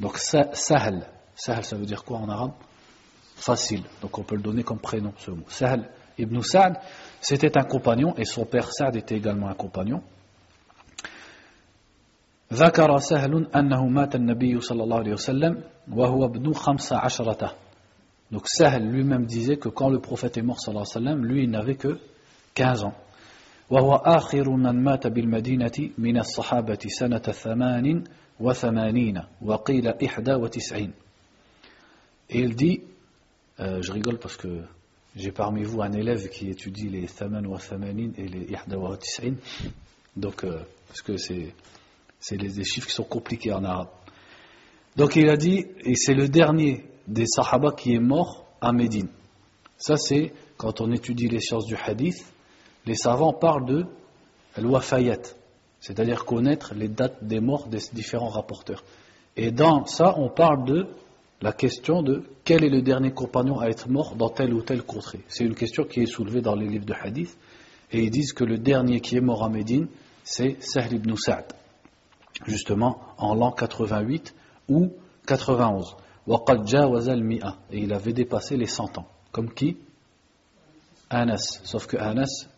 دونك 0.00 0.16
سهل 0.52 1.02
سهل 1.35 1.63
ça 1.63 1.75
veut 1.75 1.85
dire 1.85 2.03
quoi 2.03 2.17
en 2.17 2.29
arabe 2.29 2.51
facile 3.35 3.83
donc 4.01 4.17
on 4.17 4.23
peut 4.23 4.35
le 4.35 4.41
donner 4.41 4.63
comme 4.63 4.79
prénom 4.79 5.13
ce 5.17 5.31
mot 5.31 5.45
Sahl 5.47 5.89
ibn 6.17 6.41
Sa'd 6.41 6.77
c'était 7.21 7.57
un 7.57 7.63
compagnon 7.63 8.13
et 8.17 8.25
son 8.25 8.45
père 8.45 8.71
Sa'd 8.71 8.95
était 8.95 9.15
également 9.15 9.47
un 9.47 9.55
compagnon 9.55 10.01
ذكر 12.53 12.97
سهل 12.97 13.47
أنه 13.55 13.87
مات 13.87 14.15
النبي 14.15 14.59
صلى 14.59 14.83
الله 14.83 14.97
عليه 14.97 15.13
وسلم 15.13 15.63
وهو 15.91 16.25
ابن 16.25 16.53
خمس 16.53 16.93
عشرة 16.93 17.55
Donc 18.31 18.47
Sahl 18.47 18.83
lui-même 18.83 19.25
disait 19.25 19.57
que 19.57 19.67
quand 19.69 19.89
le 19.89 19.99
prophète 19.99 20.37
est 20.37 20.41
mort, 20.41 20.59
sallallahu 20.59 20.85
alayhi 20.95 21.05
wa 21.05 21.11
sallam, 21.11 21.25
lui 21.25 21.43
il 21.43 21.49
n'avait 21.49 21.75
que 21.75 21.99
15 22.55 22.83
ans. 22.85 22.93
وهو 23.71 23.95
آخر 23.95 24.49
من 24.49 24.83
مات 24.83 25.07
بالمدينة 25.07 25.71
من 25.97 26.17
الصحابة 26.19 26.79
سنة 26.87 27.17
ثمان 27.19 28.03
وثمانين 28.39 29.21
وقيل 29.41 29.87
إحدى 29.87 30.33
وتسعين 30.33 30.91
et 32.30 32.40
il 32.40 32.56
dit, 32.56 32.82
euh, 33.60 33.80
je 33.82 33.92
rigole 33.92 34.18
parce 34.18 34.36
que 34.36 34.62
j'ai 35.14 35.32
parmi 35.32 35.62
vous 35.62 35.80
un 35.82 35.92
élève 35.92 36.28
qui 36.28 36.50
étudie 36.50 36.88
les 36.88 37.06
Thaman 37.06 37.46
wa 37.46 37.58
Thamanin 37.58 38.10
et 38.16 38.28
les 38.28 38.46
Ihda 38.50 38.78
wa. 38.78 38.98
Donc, 40.16 40.44
euh, 40.44 40.58
parce 40.88 41.02
que 41.02 41.16
c'est, 41.16 41.54
c'est 42.18 42.36
des 42.36 42.64
chiffres 42.64 42.88
qui 42.88 42.94
sont 42.94 43.04
compliqués 43.04 43.52
en 43.52 43.64
arabe. 43.64 43.88
Donc 44.96 45.14
il 45.16 45.28
a 45.28 45.36
dit, 45.36 45.66
et 45.84 45.94
c'est 45.94 46.14
le 46.14 46.28
dernier 46.28 46.84
des 47.06 47.26
Sahaba 47.26 47.72
qui 47.72 47.94
est 47.94 48.00
mort 48.00 48.46
à 48.60 48.72
Médine. 48.72 49.08
Ça, 49.78 49.96
c'est 49.96 50.32
quand 50.56 50.80
on 50.80 50.90
étudie 50.90 51.28
les 51.28 51.40
sciences 51.40 51.66
du 51.66 51.76
hadith, 51.76 52.24
les 52.86 52.94
savants 52.94 53.34
parlent 53.34 53.66
de 53.66 53.84
al-wafayat, 54.54 55.20
c'est-à-dire 55.80 56.24
connaître 56.24 56.74
les 56.74 56.88
dates 56.88 57.22
des 57.22 57.40
morts 57.40 57.68
des 57.68 57.80
différents 57.92 58.30
rapporteurs. 58.30 58.82
Et 59.36 59.50
dans 59.50 59.84
ça, 59.84 60.14
on 60.18 60.30
parle 60.30 60.64
de 60.64 60.86
la 61.42 61.52
question 61.52 62.02
de 62.02 62.24
quel 62.44 62.64
est 62.64 62.70
le 62.70 62.82
dernier 62.82 63.12
compagnon 63.12 63.60
à 63.60 63.66
être 63.66 63.88
mort 63.88 64.14
dans 64.14 64.30
telle 64.30 64.54
ou 64.54 64.62
telle 64.62 64.82
contrée. 64.82 65.20
C'est 65.28 65.44
une 65.44 65.54
question 65.54 65.84
qui 65.84 66.00
est 66.00 66.06
soulevée 66.06 66.40
dans 66.40 66.54
les 66.54 66.66
livres 66.66 66.86
de 66.86 66.94
hadith. 66.94 67.36
Et 67.92 68.02
ils 68.04 68.10
disent 68.10 68.32
que 68.32 68.44
le 68.44 68.58
dernier 68.58 69.00
qui 69.00 69.16
est 69.16 69.20
mort 69.20 69.44
à 69.44 69.48
Médine, 69.48 69.86
c'est 70.24 70.56
Sahl 70.60 70.92
ibn 70.94 71.14
Sa'd, 71.14 71.52
justement 72.46 73.00
en 73.18 73.34
l'an 73.34 73.52
88 73.52 74.34
ou 74.68 74.92
91. 75.26 75.96
Et 77.70 77.78
il 77.78 77.92
avait 77.92 78.12
dépassé 78.12 78.56
les 78.56 78.66
100 78.66 78.98
ans. 78.98 79.06
Comme 79.30 79.52
qui? 79.52 79.76
Anas. 81.10 81.60
Sauf 81.62 81.86
que 81.86 81.96
Anas, 81.96 82.48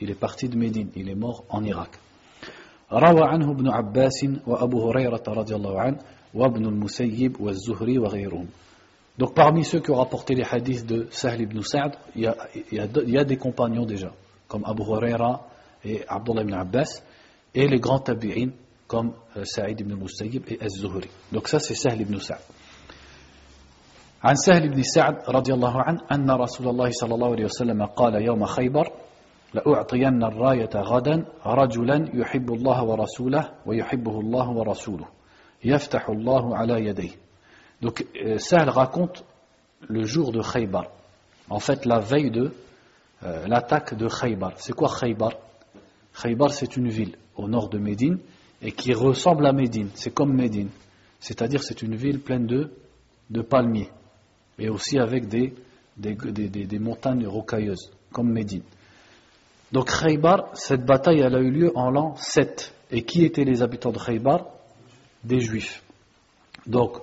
il 0.00 0.10
est 0.10 0.14
parti 0.14 0.48
de 0.48 0.56
Médine, 0.56 0.90
il 0.94 1.08
est 1.08 1.16
mort 1.16 1.44
en 1.48 1.64
Irak. 1.64 1.98
وابن 6.34 6.66
المسيب 6.66 7.40
والزهري 7.40 7.98
وغيرهم 7.98 8.46
Donc 9.18 9.34
parmi 9.34 9.64
ceux 9.64 9.80
qui 9.80 9.90
ont 9.90 9.96
rapporté 9.96 10.34
les 10.34 10.44
hadiths 10.44 10.84
de 10.84 11.06
Sahl 11.10 11.40
ibn 11.40 11.62
Sa'd, 11.62 11.94
il 12.14 12.24
y, 12.70 12.76
y 12.76 13.12
y 13.12 13.18
a 13.18 13.24
des 13.24 13.36
compagnons 13.38 13.86
déjà, 13.86 14.12
comme 14.46 14.62
Abu 14.66 14.82
Huraira 14.82 15.48
et 15.82 16.04
Abdullah 16.06 16.42
ibn 16.42 16.52
Abbas, 16.52 17.02
et 17.54 17.66
les 17.66 17.78
grands 17.80 18.00
tabi'in, 18.00 18.50
comme 18.86 19.12
euh, 19.38 19.44
Sa'id 19.44 19.80
ibn 19.80 19.94
Musayyib 19.94 20.42
et 20.48 20.58
Az-Zuhri. 20.62 21.08
Donc 21.32 21.48
ça 21.48 21.58
c'est 21.58 21.74
Sahl 21.74 22.00
ibn 22.02 22.18
Sa'd. 22.18 22.40
عن 24.24 24.34
سهل 24.34 24.68
بن 24.68 24.82
سعد 24.82 25.16
رضي 25.28 25.54
الله 25.54 25.82
عنه 25.82 26.00
أن 26.12 26.30
رسول 26.30 26.68
الله 26.68 26.90
صلى 26.90 27.14
الله 27.14 27.30
عليه 27.32 27.44
وسلم 27.44 27.82
قال 27.84 28.14
يوم 28.22 28.44
خيبر 28.44 28.92
لأعطين 29.54 30.22
الراية 30.24 30.70
غدا 30.74 31.24
رجلا 31.46 32.08
يحب 32.14 32.52
الله 32.52 32.84
ورسوله 32.84 33.50
ويحبه 33.66 34.20
الله 34.20 34.50
ورسوله 34.50 35.08
Donc 37.82 38.06
euh, 38.22 38.38
Sahl 38.38 38.68
raconte 38.68 39.24
le 39.88 40.04
jour 40.04 40.32
de 40.32 40.40
Khaybar. 40.40 40.86
En 41.48 41.60
fait, 41.60 41.84
la 41.84 42.00
veille 42.00 42.30
de 42.30 42.52
euh, 43.22 43.46
l'attaque 43.46 43.94
de 43.94 44.08
Khaybar. 44.08 44.52
C'est 44.56 44.72
quoi 44.74 44.90
Khaybar? 45.00 45.32
Khaybar, 46.20 46.52
c'est 46.52 46.76
une 46.76 46.88
ville 46.88 47.16
au 47.36 47.48
nord 47.48 47.68
de 47.68 47.78
Médine 47.78 48.18
et 48.62 48.72
qui 48.72 48.92
ressemble 48.94 49.46
à 49.46 49.52
Médine. 49.52 49.90
C'est 49.94 50.12
comme 50.12 50.34
Médine. 50.34 50.70
C'est-à-dire, 51.20 51.62
c'est 51.62 51.82
une 51.82 51.94
ville 51.94 52.20
pleine 52.20 52.46
de, 52.46 52.70
de 53.30 53.42
palmiers 53.42 53.90
et 54.58 54.68
aussi 54.68 54.98
avec 54.98 55.28
des, 55.28 55.54
des, 55.96 56.14
des, 56.14 56.78
montagnes 56.78 57.26
rocailleuses, 57.26 57.90
comme 58.12 58.30
Médine. 58.32 58.62
Donc 59.72 59.90
Khaybar, 59.90 60.50
cette 60.54 60.84
bataille, 60.84 61.20
elle 61.20 61.34
a 61.34 61.40
eu 61.40 61.50
lieu 61.50 61.72
en 61.74 61.90
l'an 61.90 62.14
7. 62.16 62.72
Et 62.92 63.02
qui 63.02 63.24
étaient 63.24 63.44
les 63.44 63.62
habitants 63.62 63.90
de 63.90 63.98
Khaybar? 63.98 64.46
Des 65.26 65.40
Juifs. 65.40 65.82
Donc, 66.66 66.98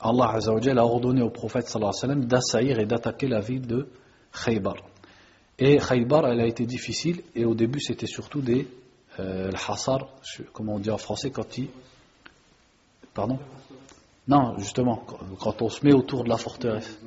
Allah 0.00 0.34
a 0.34 0.84
ordonné 0.84 1.22
au 1.22 1.30
prophète 1.30 1.72
d'assaillir 2.26 2.80
et 2.80 2.86
d'attaquer 2.86 3.28
la 3.28 3.40
ville 3.40 3.66
de 3.66 3.88
Khaybar. 4.44 4.76
Et 5.58 5.78
Khaybar, 5.78 6.26
elle 6.26 6.40
a 6.40 6.46
été 6.46 6.66
difficile, 6.66 7.22
et 7.34 7.44
au 7.44 7.54
début, 7.54 7.80
c'était 7.80 8.06
surtout 8.06 8.40
des 8.40 8.66
euh, 9.20 9.50
hassar, 9.68 10.08
comment 10.52 10.74
on 10.74 10.78
dit 10.78 10.90
en 10.90 10.98
français, 10.98 11.30
quand 11.30 11.56
ils... 11.58 11.68
Pardon? 13.14 13.38
Non, 14.26 14.58
justement, 14.58 15.04
quand 15.40 15.62
on 15.62 15.68
se 15.68 15.84
met 15.84 15.92
autour 15.92 16.24
de 16.24 16.28
la 16.28 16.36
forteresse. 16.36 16.98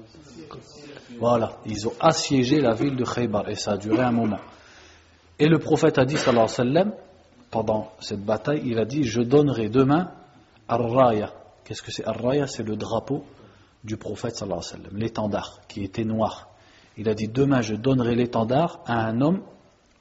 Voilà, 1.20 1.58
ils 1.66 1.88
ont 1.88 1.94
assiégé 2.00 2.62
la 2.62 2.74
ville 2.74 2.96
de 2.96 3.04
Khaybar 3.04 3.50
et 3.50 3.56
ça 3.56 3.74
a 3.74 3.78
duré 3.78 4.01
un 4.01 4.12
moment. 4.12 4.40
Et 5.38 5.48
le 5.48 5.60
prophète 5.60 5.98
a 5.98 6.06
dit, 6.06 6.18
sallallahu 6.18 6.50
alayhi 6.58 6.92
pendant 7.50 7.92
cette 8.00 8.24
bataille, 8.24 8.62
il 8.66 8.80
a 8.80 8.86
dit 8.86 9.04
Je 9.04 9.22
donnerai 9.22 9.70
demain 9.70 10.12
Ar-Raya. 10.72 11.34
Qu'est-ce 11.63 11.82
que 11.82 11.92
c'est 11.92 12.06
Ar-Raya? 12.08 12.48
C'est 12.48 12.63
le 12.63 12.75
drapeau 12.75 13.24
du 13.84 13.98
prophète, 13.98 14.36
sallallahu 14.36 14.90
l'étendard 14.94 15.60
qui 15.68 15.84
était 15.84 16.06
noir. 16.06 16.50
Il 16.98 17.10
a 17.10 17.13
dit 17.13 17.28
Demain, 17.28 17.62
je 17.62 17.75
donnerai 17.75 18.16
l'étendard 18.16 18.82
à 18.86 19.06
un 19.06 19.22
homme 19.22 19.42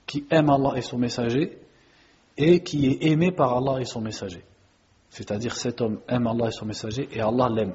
qui 0.07 0.27
aime 0.31 0.51
Allah 0.51 0.73
et 0.77 0.83
son 0.83 0.99
messager 0.99 1.59
et 2.37 2.63
qui 2.63 2.87
est 2.87 3.05
aimé 3.07 3.33
par 3.33 3.57
Allah 3.57 3.81
et 3.81 3.85
son 3.85 4.01
messager. 4.01 4.45
C'est-à-dire 5.11 5.57
cet 5.57 5.81
homme 5.81 6.01
aime 6.09 6.27
Allah 6.27 6.49
et 6.49 6.53
son 6.53 6.67
messager 6.67 7.09
et 7.13 7.21
Allah 7.21 7.49
l'aime. 7.49 7.75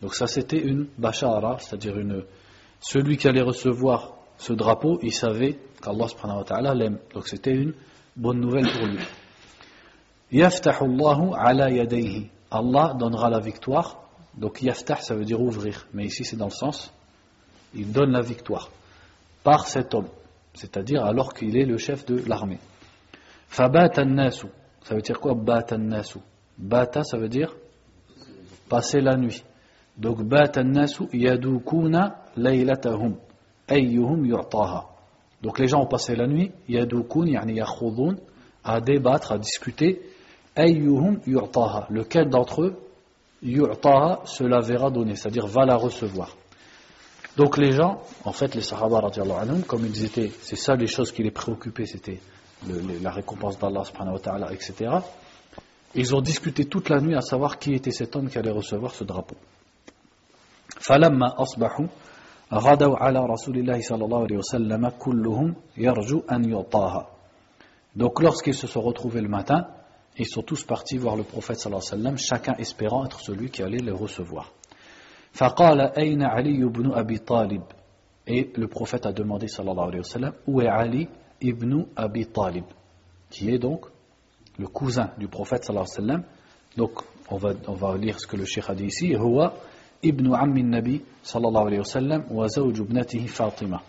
Donc 0.00 0.14
ça 0.14 0.26
c'était 0.26 0.60
une 0.60 0.88
bashara, 0.98 1.58
c'est-à-dire 1.60 1.96
une 1.98 2.24
celui 2.80 3.16
qui 3.16 3.28
allait 3.28 3.42
recevoir 3.42 4.14
ce 4.38 4.52
drapeau, 4.52 4.98
il 5.02 5.12
savait 5.12 5.58
qu'Allah 5.80 6.74
l'aime. 6.74 6.98
Donc 7.14 7.28
c'était 7.28 7.54
une 7.54 7.74
bonne 8.16 8.40
nouvelle 8.40 8.66
pour 8.72 8.86
lui. 8.86 8.98
Yadayhi. 10.32 12.30
Allah 12.50 12.94
donnera 12.98 13.30
la 13.30 13.40
victoire. 13.40 14.02
Donc 14.34 14.62
yaftah, 14.62 14.96
ça 14.96 15.14
veut 15.14 15.24
dire 15.24 15.40
ouvrir. 15.40 15.86
Mais 15.92 16.06
ici, 16.06 16.24
c'est 16.24 16.36
dans 16.36 16.46
le 16.46 16.50
sens, 16.50 16.92
il 17.74 17.92
donne 17.92 18.12
la 18.12 18.22
victoire 18.22 18.70
par 19.42 19.66
cet 19.66 19.94
homme. 19.94 20.08
C'est-à-dire 20.54 21.04
alors 21.04 21.32
qu'il 21.34 21.56
est 21.56 21.64
le 21.64 21.78
chef 21.78 22.04
de 22.06 22.22
l'armée. 22.26 22.58
Fabata 23.48 24.04
nasu. 24.04 24.46
Ça 24.82 24.94
veut 24.94 25.02
dire 25.02 25.20
quoi 25.20 25.34
Bata 25.34 25.76
nasu 25.76 26.18
Bata, 26.58 27.04
ça 27.04 27.18
veut 27.18 27.28
dire 27.28 27.54
passer 28.68 29.00
la 29.00 29.16
nuit. 29.16 29.44
Donc 29.96 30.22
bata 30.22 30.62
nasu 30.62 31.04
yadukuna 31.12 32.22
laylatahum. 32.36 33.16
Ayyuhum 33.68 34.24
yu'taha. 34.26 34.88
Donc 35.42 35.58
les 35.58 35.68
gens 35.68 35.80
ont 35.80 35.86
passé 35.86 36.14
la 36.14 36.26
nuit, 36.26 36.52
yadukun, 36.68 37.26
yani 37.26 37.54
yakhudun, 37.54 38.16
à 38.64 38.80
débattre, 38.80 39.32
à 39.32 39.38
discuter 39.38 40.00
ayyuhum 40.55 41.19
yu'taha. 41.25 41.87
Lequel 41.89 42.29
d'entre 42.29 42.63
eux 42.63 42.75
yu'taha 43.43 44.21
cela 44.25 44.59
verra 44.61 44.89
donner, 44.89 45.15
c'est-à-dire 45.15 45.47
va 45.47 45.65
la 45.65 45.75
recevoir. 45.75 46.35
Donc 47.35 47.57
les 47.57 47.71
gens, 47.71 48.01
en 48.25 48.31
fait 48.31 48.55
les 48.55 48.61
sahaba 48.61 48.99
anhum, 49.39 49.63
comme 49.63 49.85
ils 49.85 50.05
étaient, 50.05 50.31
c'est 50.41 50.55
ça 50.55 50.75
les 50.75 50.87
choses 50.87 51.11
qui 51.11 51.21
les 51.23 51.31
préoccupaient, 51.31 51.85
c'était 51.85 52.19
la 53.01 53.11
récompense 53.11 53.59
d'Allah 53.59 53.83
subhanahu 53.83 54.13
wa 54.13 54.19
ta'ala, 54.19 54.53
etc. 54.53 54.89
Ils 55.93 56.15
ont 56.15 56.21
discuté 56.21 56.65
toute 56.65 56.89
la 56.89 56.99
nuit 56.99 57.15
à 57.15 57.21
savoir 57.21 57.59
qui 57.59 57.73
était 57.73 57.91
cet 57.91 58.15
homme 58.15 58.29
qui 58.29 58.37
allait 58.37 58.51
recevoir 58.51 58.93
ce 58.93 59.03
drapeau. 59.03 59.35
فلما 60.79 61.41
أصبحوا 61.41 61.87
غدوا 62.53 62.97
على 62.97 63.19
رسول 63.19 63.57
الله 63.57 63.81
صلى 63.81 64.05
الله 64.05 64.21
عليه 64.23 64.37
وسلم 64.37 64.89
كلهم 64.89 65.55
يرجو 65.77 66.21
أن 66.31 66.49
يعطاها 66.49 67.07
donc 67.95 68.21
lorsqu'ils 68.21 68.53
se 68.53 68.67
sont 68.67 68.81
retrouvés 68.81 69.21
le 69.21 69.27
matin, 69.27 69.65
ils 70.17 70.25
sont 70.27 70.41
tous 70.41 70.63
partis 70.63 70.97
voir 70.97 71.15
le 71.15 71.23
prophète 71.23 71.59
sallallahu 71.59 71.83
alayhi 71.85 72.03
wa 72.03 72.03
sallam, 72.03 72.17
chacun 72.17 72.53
espérant 72.57 73.05
être 73.05 73.19
celui 73.21 73.49
qui 73.49 73.61
allait 73.63 73.77
les 73.77 73.91
recevoir. 73.91 74.51
فقال 75.33 75.81
أين 75.81 76.23
علي 76.23 76.65
بن 76.65 76.91
أبي 76.93 77.17
طالب 77.17 77.61
Et 78.29 78.51
le 78.55 78.67
prophète 78.67 79.05
a 79.05 79.13
demandé 79.13 79.47
sallallahu 79.47 79.87
alayhi 79.87 79.99
wa 79.99 80.03
sallam, 80.03 80.33
où 80.47 80.61
est 80.61 80.67
Ali 80.67 81.07
ibn 81.41 81.85
Abi 81.95 82.25
Talib 82.25 82.65
Qui 83.29 83.53
est 83.53 83.59
donc 83.59 83.85
le 84.57 84.67
cousin 84.67 85.11
du 85.17 85.27
prophète 85.27 85.63
sallallahu 85.63 85.85
alayhi 85.87 86.09
wa 86.09 86.13
sallam. 86.15 86.23
Donc 86.75 87.03
on 87.29 87.37
va, 87.37 87.53
on 87.67 87.73
va 87.73 87.95
lire 87.97 88.19
ce 88.19 88.25
que 88.27 88.35
le 88.35 88.45
cheikh 88.45 88.69
a 88.69 88.75
dit 88.75 88.85
ici. 88.85 89.15
هو 89.15 89.51
ابن 90.05 90.35
عم 90.35 90.57
النبي 90.57 91.01
صلى 91.23 91.47
الله 91.47 91.65
عليه 91.65 91.79
وسلم 91.79 92.23
وزوج 92.31 92.81
ابنته 92.81 93.25
فاطمة. 93.27 93.79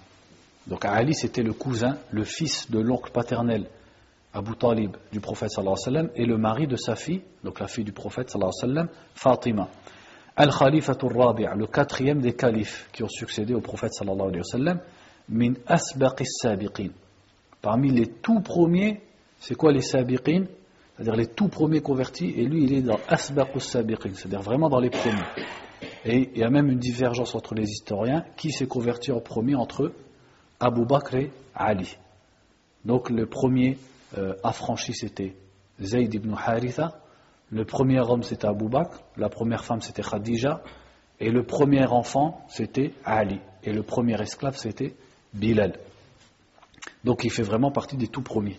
Donc 0.68 0.84
Ali 0.84 1.14
c'était 1.14 1.42
le 1.42 1.54
cousin, 1.54 1.96
le 2.10 2.24
fils 2.24 2.70
de 2.70 2.78
l'oncle 2.78 3.10
paternel 3.10 3.66
Abu 4.33 4.55
Talib 4.55 4.97
du 5.11 5.19
prophète 5.19 5.51
sallallahu 5.51 5.75
alayhi 5.85 6.07
wa 6.07 6.11
et 6.15 6.25
le 6.25 6.37
mari 6.37 6.65
de 6.65 6.75
sa 6.75 6.95
fille, 6.95 7.21
donc 7.43 7.59
la 7.59 7.67
fille 7.67 7.83
du 7.83 7.91
prophète 7.91 8.31
sallallahu 8.31 8.51
alayhi 8.63 8.75
wa 8.77 8.83
sallam, 8.83 8.95
Fatima. 9.13 9.67
Al-Khalifatul 10.35 11.15
Rabi' 11.15 11.45
le 11.55 11.67
quatrième 11.67 12.19
des 12.19 12.33
califes 12.33 12.89
qui 12.91 13.03
ont 13.03 13.09
succédé 13.09 13.53
au 13.53 13.61
prophète 13.61 13.93
sallallahu 13.93 14.29
alayhi 14.29 14.39
wa 14.39 14.43
sallam, 14.43 14.79
min 15.29 15.53
asbaqis 15.67 16.25
sabiqin. 16.25 16.89
Parmi 17.61 17.91
les 17.91 18.07
tout 18.07 18.41
premiers, 18.41 19.01
c'est 19.39 19.55
quoi 19.55 19.71
les 19.71 19.81
sabiqin? 19.81 20.45
C'est-à-dire 20.95 21.15
les 21.15 21.27
tout 21.27 21.47
premiers 21.47 21.81
convertis, 21.81 22.33
et 22.35 22.45
lui 22.45 22.63
il 22.63 22.73
est 22.73 22.81
dans 22.81 22.99
asbaqus 23.07 23.59
sabiqin, 23.59 24.13
c'est-à-dire 24.15 24.41
vraiment 24.41 24.69
dans 24.69 24.79
les 24.79 24.89
premiers. 24.89 25.21
Et 26.05 26.31
il 26.33 26.39
y 26.39 26.43
a 26.43 26.49
même 26.49 26.69
une 26.69 26.79
divergence 26.79 27.35
entre 27.35 27.53
les 27.53 27.69
historiens, 27.69 28.25
qui 28.35 28.51
s'est 28.51 28.67
converti 28.67 29.11
en 29.11 29.19
premier 29.19 29.53
entre 29.53 29.83
eux 29.83 29.93
Abu 30.59 30.85
Bakr 30.85 31.15
et 31.15 31.31
Ali? 31.53 31.97
Donc 32.83 33.11
le 33.11 33.27
premier 33.27 33.77
euh, 34.17 34.35
affranchi 34.43 34.93
c'était 34.93 35.35
Zayd 35.81 36.13
ibn 36.13 36.33
Haritha, 36.33 36.99
le 37.49 37.65
premier 37.65 37.99
homme 37.99 38.23
c'était 38.23 38.47
Abu 38.47 38.67
Bakr, 38.67 39.01
la 39.17 39.29
première 39.29 39.63
femme 39.63 39.81
c'était 39.81 40.01
Khadija, 40.03 40.61
et 41.19 41.29
le 41.29 41.43
premier 41.43 41.85
enfant 41.85 42.45
c'était 42.49 42.93
Ali, 43.05 43.39
et 43.63 43.71
le 43.73 43.83
premier 43.83 44.19
esclave 44.21 44.57
c'était 44.57 44.95
Bilal. 45.33 45.79
Donc 47.03 47.23
il 47.23 47.31
fait 47.31 47.43
vraiment 47.43 47.71
partie 47.71 47.97
des 47.97 48.07
tout 48.07 48.21
premiers. 48.21 48.57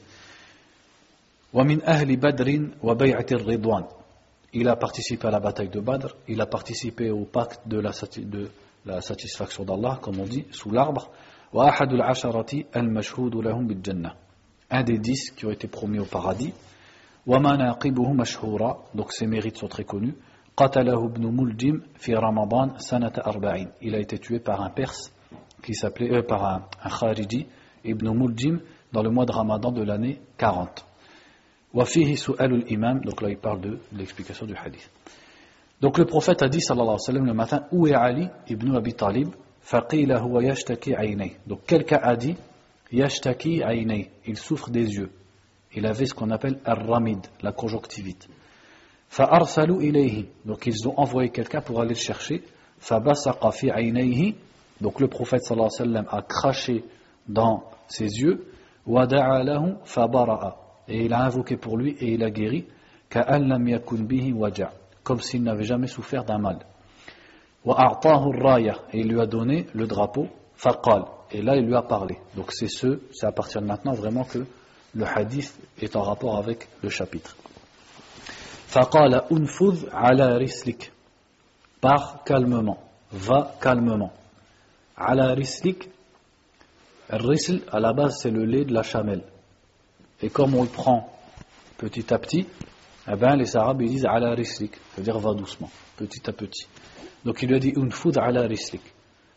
Il 4.52 4.68
a 4.68 4.76
participé 4.76 5.26
à 5.28 5.30
la 5.30 5.40
bataille 5.40 5.68
de 5.68 5.80
Badr, 5.80 6.16
il 6.28 6.40
a 6.40 6.46
participé 6.46 7.10
au 7.10 7.24
pacte 7.24 7.66
de 7.66 7.78
la, 7.78 7.92
de 8.18 8.50
la 8.86 9.00
satisfaction 9.00 9.64
d'Allah, 9.64 9.98
comme 10.02 10.18
on 10.20 10.24
dit, 10.24 10.46
sous 10.50 10.70
l'arbre. 10.70 11.10
Un 14.74 14.82
des 14.82 14.98
dix 14.98 15.30
qui 15.30 15.46
ont 15.46 15.50
été 15.50 15.68
promis 15.68 16.00
au 16.00 16.04
paradis. 16.04 16.52
donc 17.26 19.12
ses 19.12 19.26
mérites 19.26 19.56
sont 19.56 19.68
très 19.68 19.84
connus. 19.84 20.14
Il 23.82 23.94
a 23.94 23.98
été 23.98 24.18
tué 24.18 24.40
par 24.40 24.62
un 24.62 24.70
Perse 24.70 25.12
qui 25.62 25.74
s'appelait 25.74 26.12
euh, 26.12 26.22
par 26.22 26.44
un, 26.44 26.66
un 26.82 26.90
Khariji, 26.90 27.46
Ibn 27.84 28.10
Muldim, 28.10 28.60
dans 28.92 29.02
le 29.02 29.10
mois 29.10 29.24
de 29.24 29.32
Ramadan 29.32 29.72
de 29.72 29.82
l'année 29.82 30.20
40. 30.38 30.84
imam, 32.68 33.00
donc 33.00 33.22
là 33.22 33.30
il 33.30 33.38
parle 33.38 33.60
de 33.60 33.78
l'explication 33.92 34.46
du 34.46 34.54
hadith. 34.54 34.90
Donc 35.80 35.98
le 35.98 36.04
prophète 36.04 36.42
a 36.42 36.48
dit 36.48 36.60
sallallahu 36.60 36.84
alayhi 36.86 37.00
wa 37.00 37.06
sallam 37.06 37.26
le 37.26 37.34
matin 37.34 37.64
où 37.72 37.86
est 37.86 37.94
Ali 37.94 38.28
ibn 38.48 38.74
Abi 38.76 38.94
Talib? 38.94 39.28
Donc 41.46 41.64
quelqu'un 41.66 42.00
a 42.02 42.16
dit 42.16 42.36
Yashtaki 42.94 43.62
aynay, 43.62 44.10
il 44.24 44.36
souffre 44.36 44.70
des 44.70 44.94
yeux. 44.94 45.10
Il 45.74 45.84
avait 45.84 46.06
ce 46.06 46.14
qu'on 46.14 46.30
appelle 46.30 46.60
ar-ramid, 46.64 47.26
la 47.42 47.50
conjonctivite. 47.50 48.28
Fa'arsalu 49.08 49.84
ilayhi, 49.84 50.28
donc 50.44 50.66
ils 50.66 50.88
ont 50.88 50.94
envoyé 50.96 51.30
quelqu'un 51.30 51.60
pour 51.60 51.80
aller 51.80 51.94
le 51.94 51.94
chercher. 51.96 52.44
Fa'basaqa 52.78 53.50
fi 53.50 53.70
aynayhi, 53.70 54.36
donc 54.80 55.00
le 55.00 55.08
prophète 55.08 55.42
sallallahu 55.42 55.70
alayhi 55.80 56.06
a 56.08 56.22
craché 56.22 56.84
dans 57.26 57.64
ses 57.88 58.06
yeux. 58.06 58.46
Wada'a 58.86 59.42
lahu 59.42 59.74
fabara'a, 59.84 60.56
et 60.86 61.06
il 61.06 61.12
a 61.12 61.24
invoqué 61.24 61.56
pour 61.56 61.76
lui 61.76 61.96
et 61.98 62.12
il 62.12 62.22
a 62.22 62.30
guéri. 62.30 62.66
Ka'an 63.08 63.40
lam 63.40 63.66
yakun 63.66 64.04
bihi 64.04 64.32
waja, 64.32 64.72
comme 65.02 65.20
s'il 65.20 65.42
n'avait 65.42 65.64
jamais 65.64 65.88
souffert 65.88 66.24
d'un 66.24 66.38
mal. 66.38 66.58
Wa'artahu 67.64 68.40
raya, 68.40 68.82
et 68.92 69.00
il 69.00 69.08
lui 69.08 69.20
a 69.20 69.26
donné 69.26 69.66
le 69.74 69.88
drapeau 69.88 70.28
faqal 70.56 71.04
et 71.30 71.42
là 71.42 71.56
il 71.56 71.66
lui 71.66 71.74
a 71.74 71.82
parlé. 71.82 72.18
Donc 72.36 72.52
c'est 72.52 72.68
ce, 72.68 73.00
c'est 73.12 73.26
à 73.26 73.32
partir 73.32 73.60
de 73.60 73.66
maintenant 73.66 73.92
vraiment 73.92 74.24
que 74.24 74.46
le 74.94 75.06
hadith 75.06 75.56
est 75.80 75.96
en 75.96 76.02
rapport 76.02 76.36
avec 76.36 76.68
le 76.82 76.88
chapitre. 76.88 77.36
Faqala 78.66 79.26
unfudh 79.30 79.88
ala 79.92 80.36
rislik. 80.36 80.92
Pars 81.80 82.24
calmement, 82.24 82.78
va 83.12 83.54
calmement. 83.60 84.12
Ala 84.96 85.34
rislik, 85.34 85.90
risl 87.10 87.60
à 87.70 87.80
la 87.80 87.92
base 87.92 88.18
c'est 88.22 88.30
le 88.30 88.44
lait 88.44 88.64
de 88.64 88.72
la 88.72 88.82
chamelle. 88.82 89.24
Et 90.22 90.30
comme 90.30 90.54
on 90.54 90.62
le 90.62 90.68
prend 90.68 91.12
petit 91.76 92.12
à 92.14 92.18
petit, 92.18 92.46
eh 93.06 93.16
ben, 93.16 93.36
les 93.36 93.56
arabes 93.56 93.82
ils 93.82 93.90
disent 93.90 94.06
ala 94.06 94.30
rislik, 94.34 94.72
c'est-à-dire 94.94 95.18
va 95.18 95.34
doucement, 95.34 95.70
petit 95.96 96.28
à 96.30 96.32
petit. 96.32 96.66
Donc 97.24 97.42
il 97.42 97.48
lui 97.48 97.56
a 97.56 97.58
dit 97.58 97.74
unfudh 97.76 98.16
ala 98.18 98.42
rislik. 98.42 98.82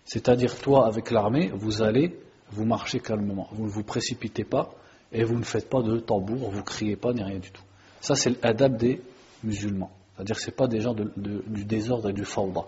C'est-à-dire, 0.08 0.58
toi, 0.58 0.88
avec 0.88 1.12
l'armée, 1.12 1.52
vous 1.54 1.82
allez, 1.82 2.18
vous 2.52 2.64
marchez 2.64 3.02
calmement. 3.02 3.50
Vous 3.52 3.66
ne 3.66 3.70
vous 3.70 3.84
précipitez 3.84 4.46
pas 4.46 4.74
et 5.12 5.26
vous 5.26 5.38
ne 5.38 5.44
faites 5.44 5.70
pas 5.70 5.82
de 5.82 6.00
tambour, 6.00 6.50
vous 6.50 6.60
ne 6.60 6.64
criez 6.64 6.96
pas, 6.96 7.12
ni 7.12 7.22
rien 7.22 7.40
du 7.40 7.52
tout. 7.52 7.62
Ça, 8.00 8.16
c'est 8.16 8.42
l'adab 8.42 8.78
des 8.78 9.02
musulmans. 9.44 9.92
C'est-à-dire 10.16 10.38
que 10.38 10.42
ce 10.42 10.52
pas 10.52 10.68
des 10.68 10.80
gens 10.80 10.96
du 10.96 11.66
désordre 11.66 12.10
et 12.10 12.14
du 12.14 12.24
fawda. 12.24 12.62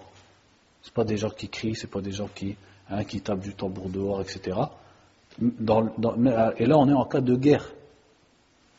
Ce 0.82 0.91
pas 0.91 1.06
des 1.06 1.15
gens 1.15 1.30
qui 1.30 1.47
crient, 1.47 1.75
ce 1.75 1.88
pas 1.88 2.02
des 2.02 2.12
gens 2.12 2.28
qui, 2.28 2.58
hein, 2.89 3.06
qui 3.06 3.21
tapent 3.21 3.39
du 3.39 3.54
tambour 3.54 3.89
dehors, 3.89 4.21
etc. 4.21 4.58
et 5.41 6.65
là, 6.65 6.78
on 6.78 6.89
est 6.89 6.93
en 6.93 7.06
cas 7.06 7.21
de 7.21 7.36
guerre. 7.36 7.71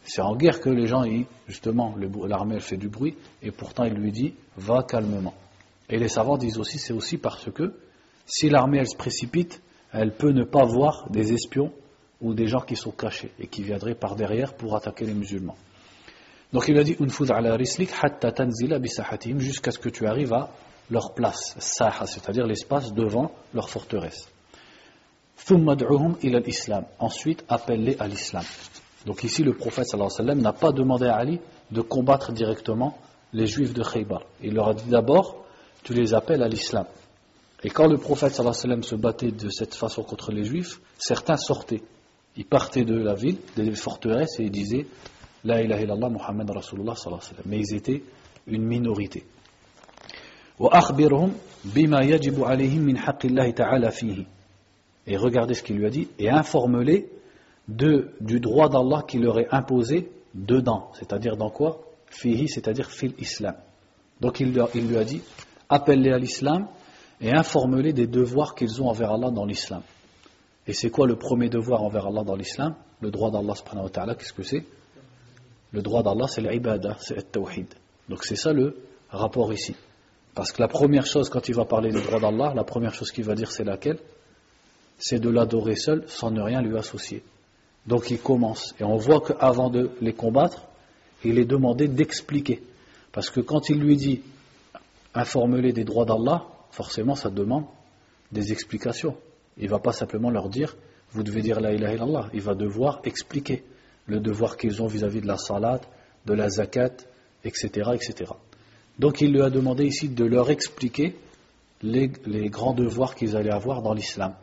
C'est 0.04 0.20
en 0.20 0.36
guerre 0.36 0.60
que 0.60 0.68
les 0.68 0.86
gens, 0.86 1.04
justement, 1.48 1.94
l'armée 2.26 2.60
fait 2.60 2.76
du 2.76 2.88
bruit, 2.88 3.16
et 3.42 3.52
pourtant 3.52 3.84
il 3.84 3.94
lui 3.94 4.12
dit, 4.12 4.34
va 4.58 4.82
calmement. 4.82 5.34
Et 5.88 5.98
les 5.98 6.08
savants 6.08 6.36
disent 6.36 6.58
aussi, 6.58 6.78
c'est 6.78 6.92
aussi 6.92 7.16
parce 7.16 7.50
que 7.50 7.74
si 8.30 8.48
l'armée 8.48 8.78
elle 8.78 8.88
se 8.88 8.96
précipite, 8.96 9.60
elle 9.92 10.12
peut 10.12 10.30
ne 10.30 10.44
pas 10.44 10.64
voir 10.64 11.10
des 11.10 11.32
espions 11.32 11.72
ou 12.20 12.32
des 12.32 12.46
gens 12.46 12.60
qui 12.60 12.76
sont 12.76 12.92
cachés 12.92 13.32
et 13.40 13.48
qui 13.48 13.62
viendraient 13.62 13.94
par 13.96 14.14
derrière 14.14 14.54
pour 14.54 14.76
attaquer 14.76 15.04
les 15.04 15.14
musulmans. 15.14 15.56
Donc 16.52 16.68
il 16.68 16.78
a 16.78 16.84
dit 16.84 16.96
jusqu'à 19.38 19.70
ce 19.72 19.78
que 19.78 19.88
tu 19.88 20.06
arrives 20.06 20.32
à 20.32 20.50
leur 20.90 21.14
place, 21.14 21.56
c'est-à-dire 21.58 22.46
l'espace 22.46 22.92
devant 22.92 23.32
leur 23.52 23.68
forteresse. 23.68 24.28
Ensuite, 26.98 27.44
appelle-les 27.48 27.96
à 27.98 28.06
l'islam. 28.06 28.44
Donc 29.06 29.24
ici, 29.24 29.42
le 29.42 29.54
prophète 29.54 29.92
n'a 29.94 30.52
pas 30.52 30.72
demandé 30.72 31.06
à 31.06 31.16
Ali 31.16 31.40
de 31.70 31.80
combattre 31.80 32.32
directement 32.32 32.96
les 33.32 33.46
juifs 33.46 33.72
de 33.72 33.82
Khaybar. 33.82 34.22
Il 34.42 34.54
leur 34.54 34.68
a 34.68 34.74
dit 34.74 34.88
d'abord, 34.88 35.44
tu 35.82 35.94
les 35.94 36.14
appelles 36.14 36.42
à 36.42 36.48
l'islam. 36.48 36.84
Et 37.62 37.70
quand 37.70 37.86
le 37.86 37.98
prophète 37.98 38.32
sallallahu 38.32 38.56
alayhi 38.56 38.68
wa 38.68 38.82
sallam 38.82 38.82
se 38.82 38.94
battait 38.94 39.32
de 39.32 39.50
cette 39.50 39.74
façon 39.74 40.02
contre 40.02 40.32
les 40.32 40.44
juifs, 40.44 40.80
certains 40.98 41.36
sortaient. 41.36 41.82
Ils 42.36 42.46
partaient 42.46 42.84
de 42.84 42.96
la 42.96 43.14
ville, 43.14 43.36
des 43.56 43.72
forteresses, 43.72 44.38
et 44.40 44.44
ils 44.44 44.50
disaient 44.50 44.86
La 45.44 45.62
ilaha 45.62 45.82
illallah 45.82 46.08
Muhammad 46.08 46.50
Rasulullah 46.50 46.94
sallallahu 46.94 47.20
alayhi 47.20 47.36
wa 47.36 47.36
sallam. 47.36 47.44
Mais 47.46 47.58
ils 47.58 47.74
étaient 47.74 48.02
une 48.46 48.64
minorité. 48.64 49.24
Et 55.06 55.16
regardez 55.16 55.54
ce 55.54 55.62
qu'il 55.62 55.76
lui 55.76 55.86
a 55.86 55.90
dit, 55.90 56.08
et 56.18 56.28
informe-les 56.30 57.08
du 57.68 58.40
droit 58.40 58.68
d'Allah 58.68 59.02
qui 59.06 59.18
leur 59.18 59.38
est 59.38 59.48
imposé 59.52 60.10
dedans, 60.34 60.90
c'est-à-dire 60.98 61.36
dans 61.36 61.50
quoi? 61.50 61.80
Fihi, 62.06 62.48
c'est-à-dire 62.48 62.90
fil 62.90 63.14
islam. 63.18 63.54
Donc 64.20 64.40
il, 64.40 64.48
il 64.74 64.88
lui 64.88 64.96
a 64.98 65.04
dit, 65.04 65.22
appelle-les 65.68 66.12
à 66.12 66.18
l'islam 66.18 66.66
et 67.20 67.32
informe-les 67.32 67.92
des 67.92 68.06
devoirs 68.06 68.54
qu'ils 68.54 68.80
ont 68.82 68.88
envers 68.88 69.12
Allah 69.12 69.30
dans 69.30 69.44
l'islam 69.44 69.82
et 70.66 70.72
c'est 70.72 70.90
quoi 70.90 71.06
le 71.06 71.16
premier 71.16 71.48
devoir 71.48 71.82
envers 71.82 72.06
Allah 72.06 72.22
dans 72.22 72.36
l'islam? 72.36 72.74
Le 73.00 73.10
droit 73.10 73.30
d'Allah 73.30 73.54
subhanahu 73.54 73.84
wa 73.84 73.90
ta'ala 73.90 74.14
qu'est-ce 74.14 74.32
que 74.32 74.42
c'est? 74.42 74.64
Le 75.72 75.82
droit 75.82 76.02
d'Allah 76.02 76.26
c'est 76.28 76.42
l'ibada 76.42 76.96
c'est 77.00 77.16
le 77.16 77.22
tawhid 77.22 77.66
donc 78.08 78.24
c'est 78.24 78.36
ça 78.36 78.52
le 78.52 78.76
rapport 79.10 79.52
ici 79.52 79.74
parce 80.34 80.52
que 80.52 80.62
la 80.62 80.68
première 80.68 81.06
chose, 81.06 81.28
quand 81.28 81.48
il 81.48 81.54
va 81.54 81.64
parler 81.64 81.90
du 81.90 82.00
droit 82.00 82.20
d'Allah, 82.20 82.52
la 82.54 82.64
première 82.64 82.94
chose 82.94 83.10
qu'il 83.10 83.24
va 83.24 83.34
dire, 83.34 83.50
c'est 83.50 83.64
laquelle? 83.64 83.98
C'est 84.98 85.18
de 85.18 85.28
l'adorer 85.28 85.76
seul, 85.76 86.04
sans 86.06 86.30
ne 86.30 86.40
rien 86.40 86.62
lui 86.62 86.76
associer. 86.76 87.22
Donc 87.86 88.10
il 88.10 88.18
commence. 88.18 88.74
Et 88.78 88.84
on 88.84 88.96
voit 88.96 89.20
qu'avant 89.20 89.70
de 89.70 89.90
les 90.00 90.12
combattre, 90.12 90.66
il 91.24 91.38
est 91.38 91.44
demandé 91.44 91.88
d'expliquer. 91.88 92.62
Parce 93.12 93.30
que 93.30 93.40
quand 93.40 93.68
il 93.70 93.80
lui 93.80 93.96
dit 93.96 94.22
informe-les 95.14 95.72
des 95.72 95.84
droits 95.84 96.04
d'Allah, 96.04 96.46
forcément 96.70 97.14
ça 97.14 97.30
demande 97.30 97.64
des 98.32 98.52
explications. 98.52 99.16
Il 99.56 99.64
ne 99.64 99.70
va 99.70 99.78
pas 99.78 99.92
simplement 99.92 100.30
leur 100.30 100.48
dire 100.48 100.76
vous 101.12 101.22
devez 101.22 101.42
dire 101.42 101.60
la 101.60 101.72
ilaha 101.72 101.94
illallah. 101.94 102.30
Il 102.32 102.40
va 102.40 102.54
devoir 102.54 103.00
expliquer 103.04 103.64
le 104.06 104.20
devoir 104.20 104.56
qu'ils 104.56 104.82
ont 104.82 104.86
vis-à-vis 104.86 105.20
de 105.20 105.26
la 105.26 105.36
salat, 105.36 105.80
de 106.26 106.34
la 106.34 106.48
zakat, 106.48 106.92
etc. 107.44 107.90
etc. 107.94 108.32
Donc 108.98 109.20
il 109.20 109.32
lui 109.32 109.42
a 109.42 109.50
demandé 109.50 109.84
ici 109.84 110.08
de 110.08 110.24
leur 110.24 110.50
expliquer 110.50 111.16
les, 111.82 112.08
grands 112.48 112.74
devoirs 112.74 113.14
qu'ils 113.14 113.36
allaient 113.36 113.52
avoir 113.52 113.82
dans 113.82 113.94
l'islam. 113.94 114.34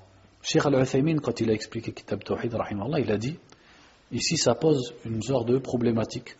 Cheikh 0.42 0.66
Al-Uthaymin, 0.66 1.20
quand 1.20 1.40
il 1.40 1.50
a 1.52 1.54
expliqué 1.54 1.92
Kitab 1.92 2.24
Tawhid, 2.24 2.56
il 2.98 3.12
a 3.12 3.18
dit 3.18 3.38
ici 4.12 4.38
ça 4.38 4.56
pose 4.56 4.94
une 5.06 5.22
sorte 5.22 5.48
de 5.48 5.58
problématique. 5.58 6.36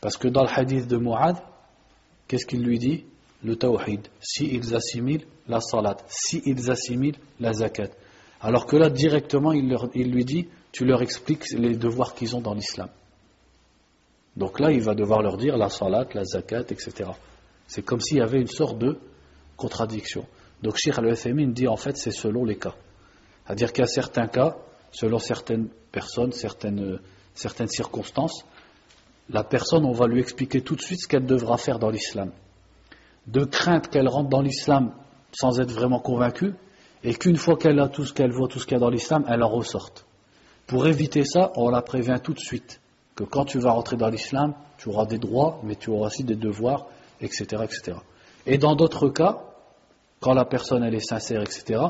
Parce 0.00 0.16
que 0.16 0.28
dans 0.28 0.42
le 0.42 0.48
hadith 0.48 0.86
de 0.86 0.96
Mu'ad, 0.96 1.36
qu'est-ce 2.26 2.46
qu'il 2.46 2.62
lui 2.62 2.78
dit? 2.78 3.04
Le 3.44 3.56
Tawhid. 3.56 4.08
Si 4.20 4.46
ils 4.46 4.74
assimilent 4.74 5.26
la 5.48 5.60
salat, 5.60 5.96
si 6.08 6.42
ils 6.44 6.70
assimilent 6.70 7.18
la 7.40 7.52
zakat. 7.52 7.90
Alors 8.40 8.66
que 8.66 8.76
là, 8.76 8.90
directement, 8.90 9.52
il, 9.52 9.68
lui 10.10 10.24
dit 10.24 10.48
tu 10.72 10.84
leur 10.84 11.02
expliques 11.02 11.50
les 11.52 11.76
devoirs 11.76 12.14
qu'ils 12.14 12.36
ont 12.36 12.40
dans 12.40 12.54
l'islam. 12.54 12.88
Donc 14.36 14.60
là, 14.60 14.70
il 14.70 14.82
va 14.82 14.94
devoir 14.94 15.22
leur 15.22 15.36
dire 15.36 15.56
la 15.56 15.68
salat, 15.68 16.06
la 16.14 16.24
zakat, 16.24 16.62
etc. 16.70 17.10
C'est 17.66 17.82
comme 17.82 18.00
s'il 18.00 18.18
y 18.18 18.22
avait 18.22 18.40
une 18.40 18.48
sorte 18.48 18.78
de 18.78 18.98
contradiction. 19.56 20.26
Donc 20.62 20.76
Sheikh 20.76 20.98
al-Uthaymin 20.98 21.48
dit 21.48 21.68
en 21.68 21.76
fait 21.76 21.96
c'est 21.96 22.10
selon 22.10 22.44
les 22.44 22.56
cas. 22.56 22.74
C'est-à-dire 23.46 23.70
a 23.78 23.86
certains 23.86 24.26
cas, 24.26 24.56
selon 24.92 25.18
certaines 25.18 25.68
personnes, 25.90 26.32
certaines 26.32 27.68
circonstances, 27.68 28.44
la 29.30 29.44
personne, 29.44 29.84
on 29.84 29.92
va 29.92 30.06
lui 30.06 30.20
expliquer 30.20 30.62
tout 30.62 30.74
de 30.74 30.80
suite 30.80 31.00
ce 31.02 31.08
qu'elle 31.08 31.26
devra 31.26 31.58
faire 31.58 31.78
dans 31.78 31.90
l'islam. 31.90 32.30
De 33.28 33.44
crainte 33.44 33.88
qu'elle 33.88 34.08
rentre 34.08 34.28
dans 34.28 34.40
l'islam 34.40 34.92
sans 35.32 35.60
être 35.60 35.72
vraiment 35.72 36.00
convaincue, 36.00 36.54
et 37.04 37.14
qu'une 37.14 37.36
fois 37.36 37.56
qu'elle 37.56 37.78
a 37.78 37.88
tout 37.88 38.04
ce 38.04 38.12
qu'elle 38.12 38.32
voit, 38.32 38.48
tout 38.48 38.58
ce 38.58 38.66
qu'il 38.66 38.74
y 38.74 38.76
a 38.76 38.80
dans 38.80 38.90
l'islam, 38.90 39.24
elle 39.28 39.42
en 39.42 39.48
ressorte. 39.48 40.06
Pour 40.66 40.86
éviter 40.86 41.24
ça, 41.24 41.52
on 41.56 41.70
la 41.70 41.82
prévient 41.82 42.18
tout 42.22 42.32
de 42.32 42.40
suite 42.40 42.80
que 43.14 43.24
quand 43.24 43.44
tu 43.44 43.58
vas 43.58 43.72
rentrer 43.72 43.96
dans 43.96 44.08
l'islam, 44.08 44.54
tu 44.78 44.88
auras 44.88 45.06
des 45.06 45.18
droits, 45.18 45.60
mais 45.62 45.76
tu 45.76 45.90
auras 45.90 46.06
aussi 46.08 46.24
des 46.24 46.36
devoirs, 46.36 46.86
etc. 47.20 47.62
etc. 47.64 47.98
Et 48.46 48.58
dans 48.58 48.74
d'autres 48.74 49.08
cas, 49.08 49.38
quand 50.20 50.34
la 50.34 50.44
personne 50.44 50.82
elle 50.82 50.94
est 50.94 51.06
sincère, 51.06 51.42
etc., 51.42 51.80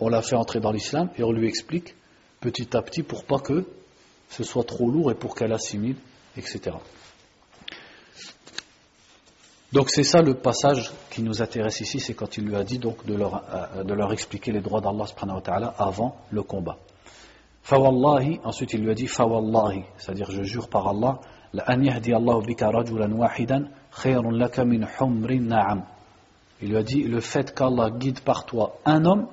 on 0.00 0.08
la 0.08 0.22
fait 0.22 0.36
entrer 0.36 0.60
dans 0.60 0.72
l'islam 0.72 1.10
et 1.16 1.22
on 1.22 1.32
lui 1.32 1.48
explique 1.48 1.94
petit 2.40 2.76
à 2.76 2.82
petit 2.82 3.02
pour 3.02 3.24
pas 3.24 3.38
que 3.38 3.64
ce 4.28 4.44
soit 4.44 4.64
trop 4.64 4.90
lourd 4.90 5.10
et 5.10 5.14
pour 5.14 5.34
qu'elle 5.34 5.52
assimile, 5.52 5.96
etc. 6.36 6.76
Donc 9.72 9.90
c'est 9.90 10.02
ça 10.02 10.22
le 10.22 10.32
passage 10.34 10.92
qui 11.10 11.22
nous 11.22 11.42
intéresse 11.42 11.80
ici, 11.80 12.00
c'est 12.00 12.14
quand 12.14 12.38
il 12.38 12.44
lui 12.44 12.56
a 12.56 12.64
dit 12.64 12.78
donc 12.78 13.04
de 13.04 13.14
leur, 13.14 13.42
euh, 13.52 14.10
expliquer 14.10 14.50
les 14.50 14.60
droits 14.60 14.80
d'Allah 14.80 15.04
avant 15.78 16.16
le 16.30 16.42
combat. 16.42 16.78
Fawallahi, 17.62 18.40
ensuite 18.44 18.72
il 18.72 18.82
lui 18.82 18.90
a 18.90 18.94
dit 18.94 19.06
Fawallahi, 19.06 19.84
c'est-à-dire 19.98 20.30
je 20.30 20.42
jure 20.42 20.68
par 20.68 20.88
Allah. 20.88 21.20
Il 21.52 21.60
lui 26.70 26.76
a 26.76 26.82
dit 26.82 27.02
le 27.02 27.20
fait 27.20 27.54
qu'Allah 27.54 27.90
guide 27.90 28.20
par 28.20 28.46
toi 28.46 28.78
un 28.86 29.04
homme 29.04 29.26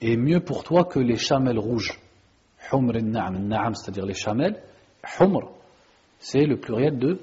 est 0.00 0.16
mieux 0.16 0.40
pour 0.40 0.64
toi 0.64 0.84
que 0.84 0.98
les 0.98 1.16
chamelles 1.16 1.58
rouges. 1.58 2.00
C'est-à-dire 2.70 4.06
les 4.06 4.14
chamelles. 4.14 4.62
Humr, 5.20 5.50
c'est 6.20 6.44
le 6.44 6.58
pluriel 6.58 6.98
de 6.98 7.20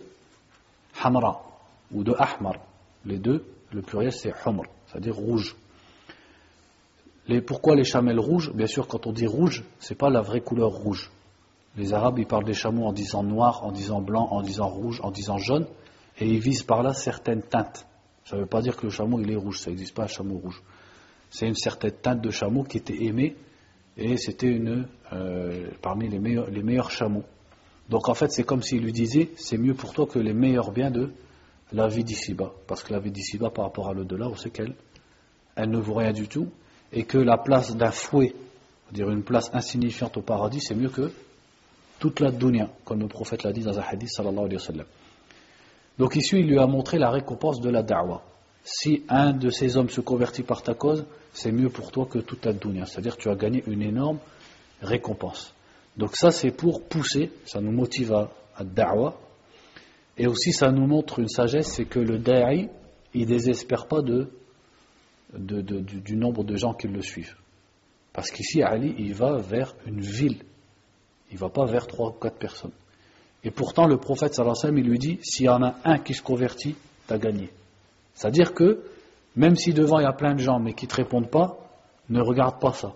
hamra 1.04 1.45
ou 1.92 2.04
de 2.04 2.14
ahmar. 2.18 2.56
Les 3.06 3.18
deux, 3.18 3.46
le 3.72 3.82
pluriel 3.82 4.12
c'est 4.12 4.34
humr, 4.46 4.64
c'est-à-dire 4.88 5.16
rouge 5.16 5.56
pourquoi 7.46 7.76
les 7.76 7.84
chamelles 7.84 8.20
rouges? 8.20 8.52
Bien 8.54 8.68
sûr, 8.68 8.88
quand 8.88 9.08
on 9.08 9.12
dit 9.12 9.28
rouge, 9.28 9.64
ce 9.80 9.94
n'est 9.94 9.98
pas 9.98 10.10
la 10.10 10.22
vraie 10.22 10.42
couleur 10.42 10.70
rouge. 10.70 11.12
Les 11.76 11.94
Arabes, 11.94 12.20
ils 12.20 12.28
parlent 12.28 12.46
des 12.46 12.54
chameaux 12.54 12.86
en 12.86 12.94
disant 12.94 13.24
noir, 13.24 13.66
en 13.66 13.72
disant 13.72 14.02
blanc, 14.02 14.28
en 14.32 14.42
disant 14.42 14.68
rouge, 14.68 15.02
en 15.04 15.12
disant 15.12 15.38
jaune, 15.38 15.66
et 16.20 16.28
ils 16.28 16.40
visent 16.40 16.64
par 16.64 16.84
là 16.84 16.94
certaines 16.94 17.42
teintes. 17.42 17.86
Ça 18.26 18.38
ne 18.38 18.42
veut 18.42 18.48
pas 18.48 18.62
dire 18.62 18.78
que 18.78 18.84
le 18.84 18.92
chameau 18.92 19.20
il 19.20 19.32
est 19.32 19.36
rouge, 19.36 19.60
ça 19.60 19.70
n'existe 19.70 19.96
pas 19.96 20.04
un 20.04 20.08
chameau 20.08 20.38
rouge. 20.38 20.62
C'est 21.30 21.48
une 21.48 21.56
certaine 21.56 21.92
teinte 21.92 22.22
de 22.22 22.30
chameau 22.30 22.64
qui 22.64 22.78
était 22.78 23.04
aimée, 23.04 23.36
et 23.98 24.18
c'était 24.18 24.48
une 24.48 24.88
euh, 25.12 25.70
parmi 25.82 26.08
les 26.08 26.20
meilleurs, 26.20 26.50
les 26.50 26.64
meilleurs 26.64 26.92
chameaux. 26.92 27.24
Donc 27.90 28.08
en 28.08 28.14
fait, 28.14 28.32
c'est 28.32 28.44
comme 28.44 28.62
s'il 28.62 28.84
lui 28.84 28.94
disait, 28.94 29.32
c'est 29.36 29.58
mieux 29.58 29.74
pour 29.74 29.94
toi 29.94 30.06
que 30.06 30.20
les 30.20 30.34
meilleurs 30.34 30.72
biens 30.72 30.92
de 30.92 31.12
la 31.76 31.88
vie 31.88 32.04
d'ici-bas. 32.04 32.54
Parce 32.68 32.84
que 32.84 32.94
la 32.94 33.00
vie 33.00 33.12
d'ici-bas, 33.12 33.50
par 33.50 33.66
rapport 33.66 33.90
à 33.90 33.94
l'au-delà, 33.94 34.28
on 34.28 34.36
sait 34.36 34.50
qu'elle 34.50 34.74
elle 35.56 35.70
ne 35.70 35.78
vaut 35.78 35.94
rien 35.94 36.12
du 36.12 36.28
tout, 36.28 36.50
et 36.92 37.04
que 37.04 37.18
la 37.18 37.38
place 37.38 37.76
d'un 37.76 37.92
fouet, 37.92 38.34
dire 38.92 39.10
une 39.10 39.24
place 39.24 39.50
insignifiante 39.54 40.18
au 40.18 40.22
paradis, 40.22 40.60
c'est 40.60 40.76
mieux 40.76 40.90
que 40.90 41.12
toute 42.00 42.20
la 42.20 42.32
dunya, 42.32 42.70
comme 42.84 43.00
le 43.00 43.08
prophète 43.08 43.44
l'a 43.44 43.54
dit 43.54 43.62
dans 43.62 43.78
un 43.80 43.82
hadith 43.82 44.10
sallallahu 44.10 44.46
alayhi 44.46 44.56
wa 44.56 44.62
sallam. 44.62 44.86
Donc 45.98 46.16
ici, 46.16 46.38
il 46.38 46.48
lui 46.48 46.60
a 46.60 46.68
montré 46.68 46.98
la 46.98 47.10
récompense 47.10 47.62
de 47.62 47.70
la 47.70 47.84
da'wah. 47.84 48.22
Si 48.64 49.04
un 49.08 49.32
de 49.32 49.50
ces 49.50 49.78
hommes 49.78 49.90
se 49.90 50.02
convertit 50.02 50.44
par 50.44 50.62
ta 50.62 50.74
cause, 50.74 51.06
c'est 51.34 51.52
mieux 51.52 51.70
pour 51.70 51.92
toi 51.92 52.06
que 52.06 52.20
toute 52.20 52.46
la 52.46 52.52
dunya. 52.54 52.86
C'est-à-dire 52.86 53.16
tu 53.16 53.30
as 53.30 53.36
gagné 53.36 53.64
une 53.68 53.82
énorme 53.82 54.18
récompense. 54.82 55.54
Donc 55.96 56.16
ça, 56.16 56.32
c'est 56.32 56.52
pour 56.52 56.84
pousser, 56.84 57.32
ça 57.46 57.62
nous 57.62 57.72
motive 57.72 58.14
à, 58.14 58.30
à 58.58 58.64
da'wah. 58.66 59.16
Et 60.18 60.28
aussi, 60.28 60.52
ça 60.54 60.72
nous 60.72 60.88
montre 60.88 61.20
une 61.20 61.28
sagesse, 61.28 61.74
c'est 61.74 61.86
que 61.86 62.00
le 62.00 62.18
da'i, 62.18 62.70
il 63.14 63.26
désespère 63.26 63.88
pas 63.88 64.02
de 64.02 64.30
du, 65.38 66.16
nombre 66.16 66.44
de 66.44 66.56
gens 66.56 66.74
qui 66.74 66.88
le 66.88 67.02
suivent. 67.02 67.36
Parce 68.14 68.32
qu'ici, 68.32 68.62
Ali, 68.62 68.96
il 68.98 69.14
va 69.14 69.38
vers 69.38 69.76
une 69.86 70.00
ville. 70.00 70.42
Il 71.32 71.36
ne 71.36 71.40
va 71.40 71.50
pas 71.50 71.66
vers 71.66 71.88
trois 71.88 72.10
ou 72.10 72.14
quatre 72.14 72.38
personnes. 72.38 72.72
Et 73.44 73.52
pourtant, 73.52 73.88
le 73.88 73.98
prophète, 73.98 74.34
sallallahu 74.34 74.56
alayhi 74.64 74.76
wa 74.76 74.82
il 74.82 74.90
lui 74.90 75.00
dit, 75.00 75.20
s'il 75.22 75.46
y 75.46 75.50
en 75.50 75.62
a 75.62 75.76
un 75.84 76.00
qui 76.00 76.14
se 76.14 76.22
convertit, 76.22 76.76
tu 77.08 77.14
as 77.14 77.18
gagné. 77.18 77.50
C'est-à-dire 78.14 78.54
que, 78.54 78.84
même 79.36 79.56
si 79.56 79.74
devant 79.74 80.00
il 80.00 80.04
y 80.04 80.08
a 80.08 80.14
plein 80.14 80.34
de 80.34 80.40
gens, 80.40 80.60
mais 80.60 80.74
qui 80.74 80.86
ne 80.86 80.90
te 80.90 80.96
répondent 80.96 81.30
pas, 81.30 81.58
ne 82.10 82.22
regarde 82.22 82.60
pas 82.60 82.74
ça. 82.74 82.94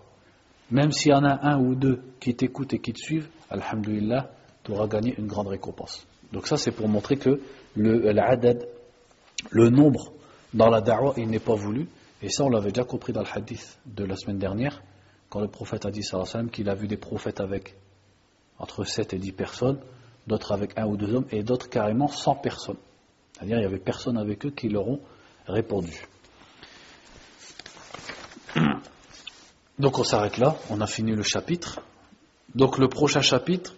Même 0.71 0.91
s'il 0.91 1.11
y 1.11 1.15
en 1.15 1.25
a 1.25 1.39
un 1.47 1.59
ou 1.59 1.75
deux 1.75 2.01
qui 2.19 2.35
t'écoutent 2.35 2.73
et 2.73 2.79
qui 2.79 2.93
te 2.93 2.99
suivent, 2.99 3.27
alhamdulillah, 3.49 4.29
tu 4.63 4.71
auras 4.71 4.87
gagné 4.87 5.15
une 5.17 5.27
grande 5.27 5.47
récompense. 5.47 6.07
Donc 6.31 6.47
ça, 6.47 6.57
c'est 6.57 6.71
pour 6.71 6.87
montrer 6.87 7.17
que 7.17 7.41
le, 7.75 8.11
le 9.51 9.69
nombre 9.69 10.11
dans 10.53 10.69
la 10.69 10.81
da'wah, 10.81 11.13
il 11.17 11.29
n'est 11.29 11.39
pas 11.39 11.55
voulu, 11.55 11.87
et 12.21 12.29
ça, 12.29 12.43
on 12.43 12.49
l'avait 12.49 12.71
déjà 12.71 12.83
compris 12.83 13.13
dans 13.13 13.21
le 13.21 13.27
hadith 13.33 13.79
de 13.85 14.03
la 14.03 14.15
semaine 14.15 14.39
dernière, 14.39 14.81
quand 15.29 15.39
le 15.39 15.47
prophète 15.47 15.85
a 15.85 15.91
dit 15.91 16.01
qu'il 16.51 16.69
a 16.69 16.75
vu 16.75 16.87
des 16.87 16.97
prophètes 16.97 17.39
avec 17.39 17.75
entre 18.57 18.83
7 18.83 19.13
et 19.13 19.17
10 19.17 19.31
personnes, 19.31 19.79
d'autres 20.27 20.51
avec 20.51 20.77
un 20.77 20.85
ou 20.85 20.97
deux 20.97 21.13
hommes, 21.15 21.27
et 21.31 21.43
d'autres 21.43 21.69
carrément 21.69 22.07
100 22.07 22.35
personnes. 22.35 22.77
C'est-à-dire 23.33 23.57
il 23.57 23.61
n'y 23.61 23.65
avait 23.65 23.79
personne 23.79 24.17
avec 24.17 24.45
eux 24.45 24.51
qui 24.51 24.67
leur 24.67 24.87
ont 24.87 24.99
répondu. 25.47 26.07
Donc 29.79 29.97
on 29.97 30.03
s'arrête 30.03 30.37
là, 30.37 30.57
on 30.69 30.81
a 30.81 30.87
fini 30.87 31.13
le 31.13 31.23
chapitre. 31.23 31.81
Donc 32.53 32.77
le 32.77 32.89
prochain 32.89 33.21
chapitre, 33.21 33.75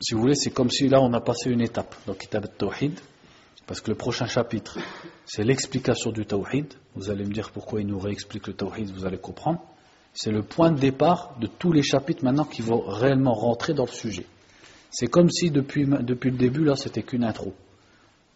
si 0.00 0.14
vous 0.14 0.20
voulez, 0.20 0.34
c'est 0.34 0.50
comme 0.50 0.70
si 0.70 0.88
là 0.88 1.00
on 1.00 1.12
a 1.12 1.20
passé 1.20 1.50
une 1.50 1.60
étape. 1.60 1.94
Donc 2.06 2.18
Kitab 2.18 2.44
al-Tawhid, 2.44 2.98
parce 3.66 3.80
que 3.80 3.90
le 3.90 3.96
prochain 3.96 4.26
chapitre, 4.26 4.78
c'est 5.24 5.44
l'explication 5.44 6.10
du 6.10 6.26
tawhid. 6.26 6.66
Vous 6.94 7.10
allez 7.10 7.24
me 7.24 7.32
dire 7.32 7.50
pourquoi 7.50 7.80
il 7.80 7.86
nous 7.86 7.98
réexplique 7.98 8.46
le 8.46 8.52
tawhid, 8.52 8.90
vous 8.90 9.06
allez 9.06 9.18
comprendre. 9.18 9.60
C'est 10.12 10.30
le 10.30 10.42
point 10.42 10.70
de 10.70 10.78
départ 10.78 11.36
de 11.40 11.46
tous 11.46 11.72
les 11.72 11.82
chapitres 11.82 12.24
maintenant 12.24 12.44
qui 12.44 12.62
vont 12.62 12.80
réellement 12.80 13.32
rentrer 13.32 13.74
dans 13.74 13.86
le 13.86 13.90
sujet. 13.90 14.26
C'est 14.90 15.08
comme 15.08 15.30
si 15.30 15.50
depuis, 15.50 15.86
depuis 15.86 16.30
le 16.30 16.36
début, 16.36 16.64
là, 16.64 16.76
c'était 16.76 17.02
qu'une 17.02 17.24
intro. 17.24 17.52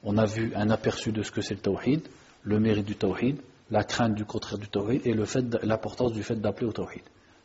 On 0.03 0.19
a 0.19 0.25
vu 0.25 0.53
un 0.57 0.71
aperçu 0.71 1.13
de 1.13 1.23
ce 1.23 1.31
que 1.31 1.41
c'est 1.41 1.55
le 1.55 1.61
tawhid, 1.61 2.01
le 2.43 2.59
mérite 2.59 2.87
du 2.87 2.97
tawhid, 2.97 3.37
la 3.71 3.85
crainte 3.85 4.15
du 4.15 4.25
contraire 4.25 4.59
du 4.59 4.69
tawhid 4.69 5.03
et 5.05 5.15
l'importance 5.63 6.13
du 6.13 6.23
fait 6.23 6.37
d'appeler 6.37 6.67
au 6.67 6.73
tawhid. 6.73 7.03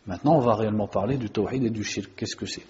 Maintenant, 0.08 0.36
on 0.36 0.40
va 0.40 0.56
réellement 0.56 0.88
parler 0.88 1.18
du 1.18 1.30
tawhid 1.30 1.64
et 1.64 1.70
du 1.70 1.84
shirk. 1.84 2.12
Qu'est-ce 2.16 2.36
que 2.36 2.46
c'est? 2.46 2.66